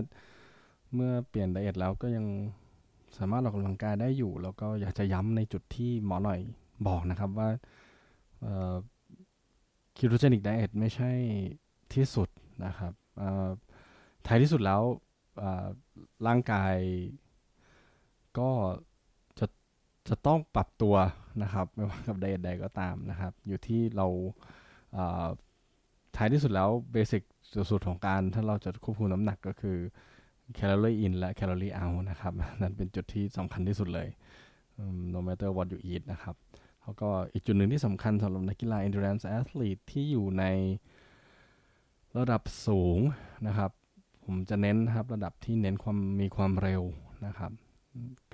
[0.94, 2.26] เมื่อเปลี่ยนไดเอทแล้วก็ยัง
[3.18, 6.40] สามารถออกกำลังกายได้อยู่ แล้วก็อยากจะย้ำในจุดที่หมอหน่อย
[6.88, 7.48] บอกนะครับว่า
[9.96, 11.10] คิโตเจนิกไดเอทไม่ใช่
[11.94, 12.28] ที่สุด
[12.64, 12.92] นะครับ
[14.26, 14.82] ท้ายที่สุดแล้ว
[16.26, 16.74] ร่างกาย
[18.38, 18.50] ก็
[19.38, 19.46] จะ
[20.08, 20.94] จะต้องปรับตัว
[21.42, 24.06] นะครับ ไม่ว่ากับไดเอทใดก็ตามนะครับ อยู่ที่เรา
[26.18, 27.22] ท้ายที่สุดแล้วเบสิก
[27.70, 29.78] สุดๆของการถ้าเราจะควบคุมน้ำหนักก็คือ
[30.54, 34.08] แคลอรี่อินและแคลอรี่เอานะครับ นั่นเป็นจุดที่สำคัญที่สุดเลย
[35.14, 36.36] no matter what you eat นะครับ
[36.82, 40.44] แล้วก็อีกจุดหนึ่งที่สำคัญสำหรับนักกีฬา endurance athlete ที่อยู่ใน
[42.18, 42.98] ระดับสูง
[43.46, 43.70] นะครับ
[44.24, 46.82] ผมจะเน้นครับระดับที่เน้นความมีความเร็ว
[47.26, 47.52] นะครับ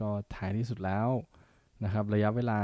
[0.00, 1.08] ก็ท้ายที่สุดแล้ว
[1.84, 2.60] นะครับ ระยะเวลา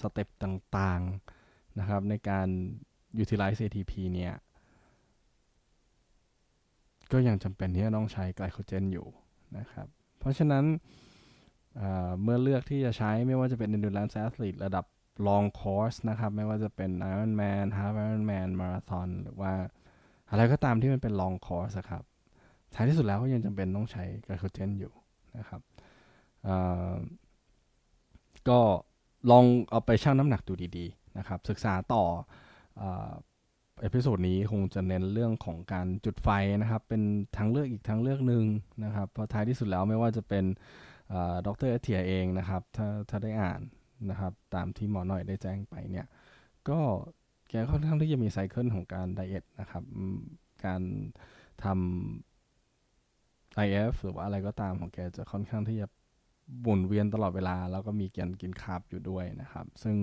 [0.00, 2.48] สเต็ปต่างๆนะครับ ในการ
[3.22, 4.34] utilize ATP เนี่ย
[7.12, 9.06] ก็ยังจำเป็นที่จะต้องใช้ไกลโคเจนอยู่
[9.58, 9.86] นะครับ
[10.18, 10.64] เพราะฉะนั้น
[12.22, 14.84] เมื่อเลือกที่จะใช้ไม่ว่าจะเป็น endurance athlete ระดับ
[15.28, 19.52] long course นะครับ ไม่ว่าจะเป็น Ironman Half Ironman Marathon หรือว่า
[20.30, 22.02] อะไรก็ตามที่มันเป็น long course ครับ
[22.74, 24.92] ท้ายที่สุดแล้วก็ยังจำเป็นต้องใช้ไกลโคเจนอยู่
[25.38, 25.60] นะครับ
[28.48, 28.60] ก็
[29.30, 32.04] ลองเอาไปชั่งน้ำหนักดูดีๆนะครับ ศึกษาต่อ
[33.80, 36.28] episode นี้คงจะเน้นเรื่องของการจุดไฟ
[36.62, 37.02] นะครับ เป็น
[37.36, 38.44] ทางเลือกอีกทางเลือกหนึ่ง
[38.84, 40.44] นะครับเพราะท้ายที่สุดแล้วไม่ว่าจะเป็น
[41.46, 43.60] ดร Attia เองนะครับ ถ้าถ้าได้อ่าน
[44.10, 46.06] นะครับ ตามที่หมอหน่อยได้แจ้งไปเนี่ย
[46.68, 46.80] ก็
[47.48, 49.84] แกค่อนข้างที่จะมี cycle ของการ diet นะครับ
[50.64, 50.82] การ
[51.64, 55.86] ทำ IF หรือว่าอะไรก็ตามของแกจะค่อนข้างที่จะ
[56.62, 59.96] หมุนเวียนตลอดเวลา แล้วก็มีการกิน carb อยู่ด้วยนะครับ ซึ่ง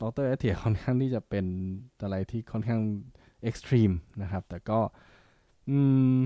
[0.00, 1.46] ดร Attia ค่อนข้างที่จะเป็น
[2.02, 2.80] อะไรที่ค่อนข้าง
[3.42, 3.90] extreme
[4.22, 4.78] นะครับ แต่ก็
[5.68, 5.78] อื
[6.16, 6.18] ม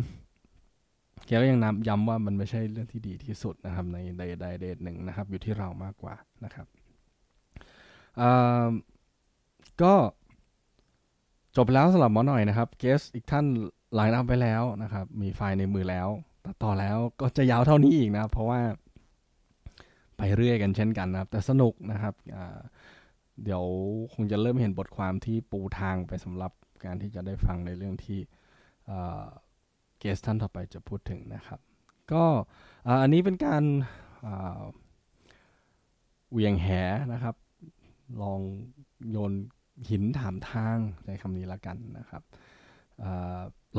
[1.27, 6.15] แกก็ยังเน้นย้ำว่ามันไม่ใช่เรื่องที่ดีที่สุดนะครับ ในใด diet ใด diet หนึ่งนะครับ อยู่ที่เรามากกว่า
[6.45, 6.67] นะครับ
[9.83, 9.95] ก็
[11.57, 13.45] จบแล้วสำหรับหมอหน่อยนะครับเกสอีกท่าน
[13.95, 16.09] ไลน์อัพไปแล้วนะครับ มีไฟล์ในมือแล้ว
[16.45, 18.61] ตัดต่อแล้วก็จะยาวเท่านี้อีกนะ เพราะว่า
[20.17, 22.15] ไปเรื่อยกันเช่นกันนะครับ แต่สนุกนะครับ
[23.43, 23.65] เดี๋ยว
[24.13, 26.53] คงจะเริ่มเห็นบทความที่ปูทางไปสำหรับ
[26.85, 28.19] การที่จะได้ฟังในเรื่องที่
[29.99, 31.61] เกสท่านต่อไปจะพูดถึงนะครับ
[32.13, 32.25] ก็
[33.03, 33.65] อันนี้เป็นการ
[36.33, 36.69] เวียงแห
[37.13, 37.35] นะครับ
[38.23, 38.41] ลอง
[39.11, 39.33] โยน
[39.89, 40.77] หินถามทาง
[41.07, 42.23] ในคำนี้ละกันนะครับ
[43.03, 43.05] อ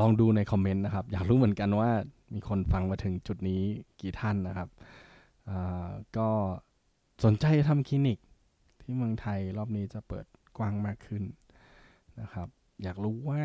[0.00, 1.90] ลองดูในคอมเมนต์นะครับ อยากรู้เหมือนกันว่า
[2.34, 3.62] มีคนฟังมาถึงจุดนี้
[4.00, 4.68] กี่ท่านนะครับ
[6.16, 6.28] ก็
[7.24, 8.18] สนใจทำคลินิก
[8.86, 10.26] ที่เมืองไทยรอบนี้จะเปิด
[10.58, 11.22] กว้างมากขึ้น
[12.20, 12.48] นะครับ
[12.82, 13.40] อยากรู้ว่า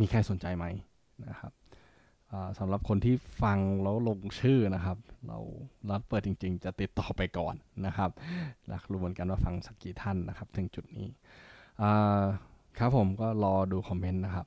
[0.00, 0.66] มีใครสนใจไหม
[1.28, 1.52] นะครับ
[2.58, 5.38] สำหรับคนที่ฟังแล้วลงชื่อนะครับ เรา
[5.90, 7.54] รัดเปิดจริง ๆ จะติดต่อไปก่อน
[7.86, 8.10] นะครับ
[8.68, 11.08] อยากรู้เหมือนกันว่าฟังสักกี่ท่านนะครับ ถึงจุดนี้
[12.78, 14.46] ครับผมก็รอดูคอมเมนต์นะครับ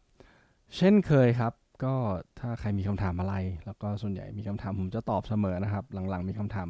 [0.77, 1.95] เช่นเคยครับ ก็
[2.39, 6.69] ถ้าใครมีคำถามอะไร แล้วก็ส่วนใหญ่มีคำถามผมจะตอบเสมอนะครับ หลังๆมีคำถาม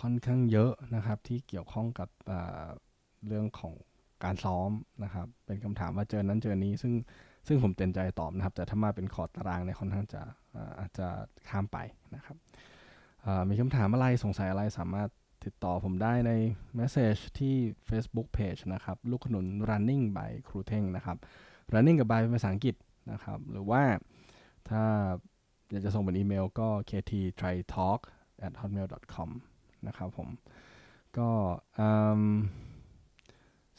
[0.00, 2.08] ค่อนข้างเยอะนะครับ ที่เกี่ยวข้องกับ
[3.26, 3.74] เรื่องของ
[4.24, 4.70] การซ้อม
[5.04, 6.92] นะครับ เป็นคำถามว่าเจอนั้นเจอนี้ ซึ่ง
[7.46, 10.22] ซึ่งผมเต็มใจตอบนะครับ แต่ถ้ามาเป็นคอร์ดตารางเนี่ยค่อนข้างจะ
[10.80, 11.06] อาจจะ
[11.48, 11.78] ข้ามไป
[12.14, 12.36] นะครับ
[13.48, 15.08] มีคำถามอะไรสงสัยอะไรสามารถ
[15.44, 16.32] ติดต่อผมได้ใน
[16.78, 17.54] Message ที่
[17.88, 21.16] Facebook Page นะครับ ลูกขนุน running by ครูเท่งนะครับ
[21.74, 22.74] running กับ by เป็นภาษาอังกฤษ
[23.12, 23.82] นะครับ หรือว่า
[24.68, 24.82] ถ้า
[25.70, 28.00] อยากจะส่งเป็นอีเมลก็ kt try talk
[28.46, 29.30] at hotmail com
[29.88, 30.28] นะครับผม
[31.18, 31.28] ก็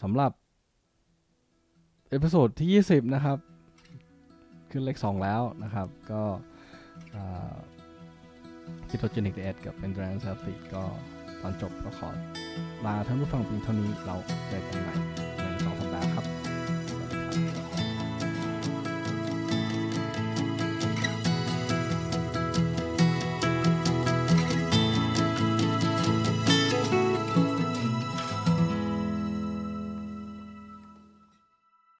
[0.01, 0.31] สำหรับ
[2.09, 3.37] episode ที่ 20 นะครับ
[4.71, 6.21] ขึ้นเลข 2 แล้วนะครับ ก็
[8.89, 10.83] ketogenic diet กับ endurance sport ก็
[11.41, 12.09] ตอนจบก็ขอ
[12.85, 14.15] ลาท่านผู้ฟังเพียงเท่านี้เรา
[14.47, 15.26] เจอกันใหม่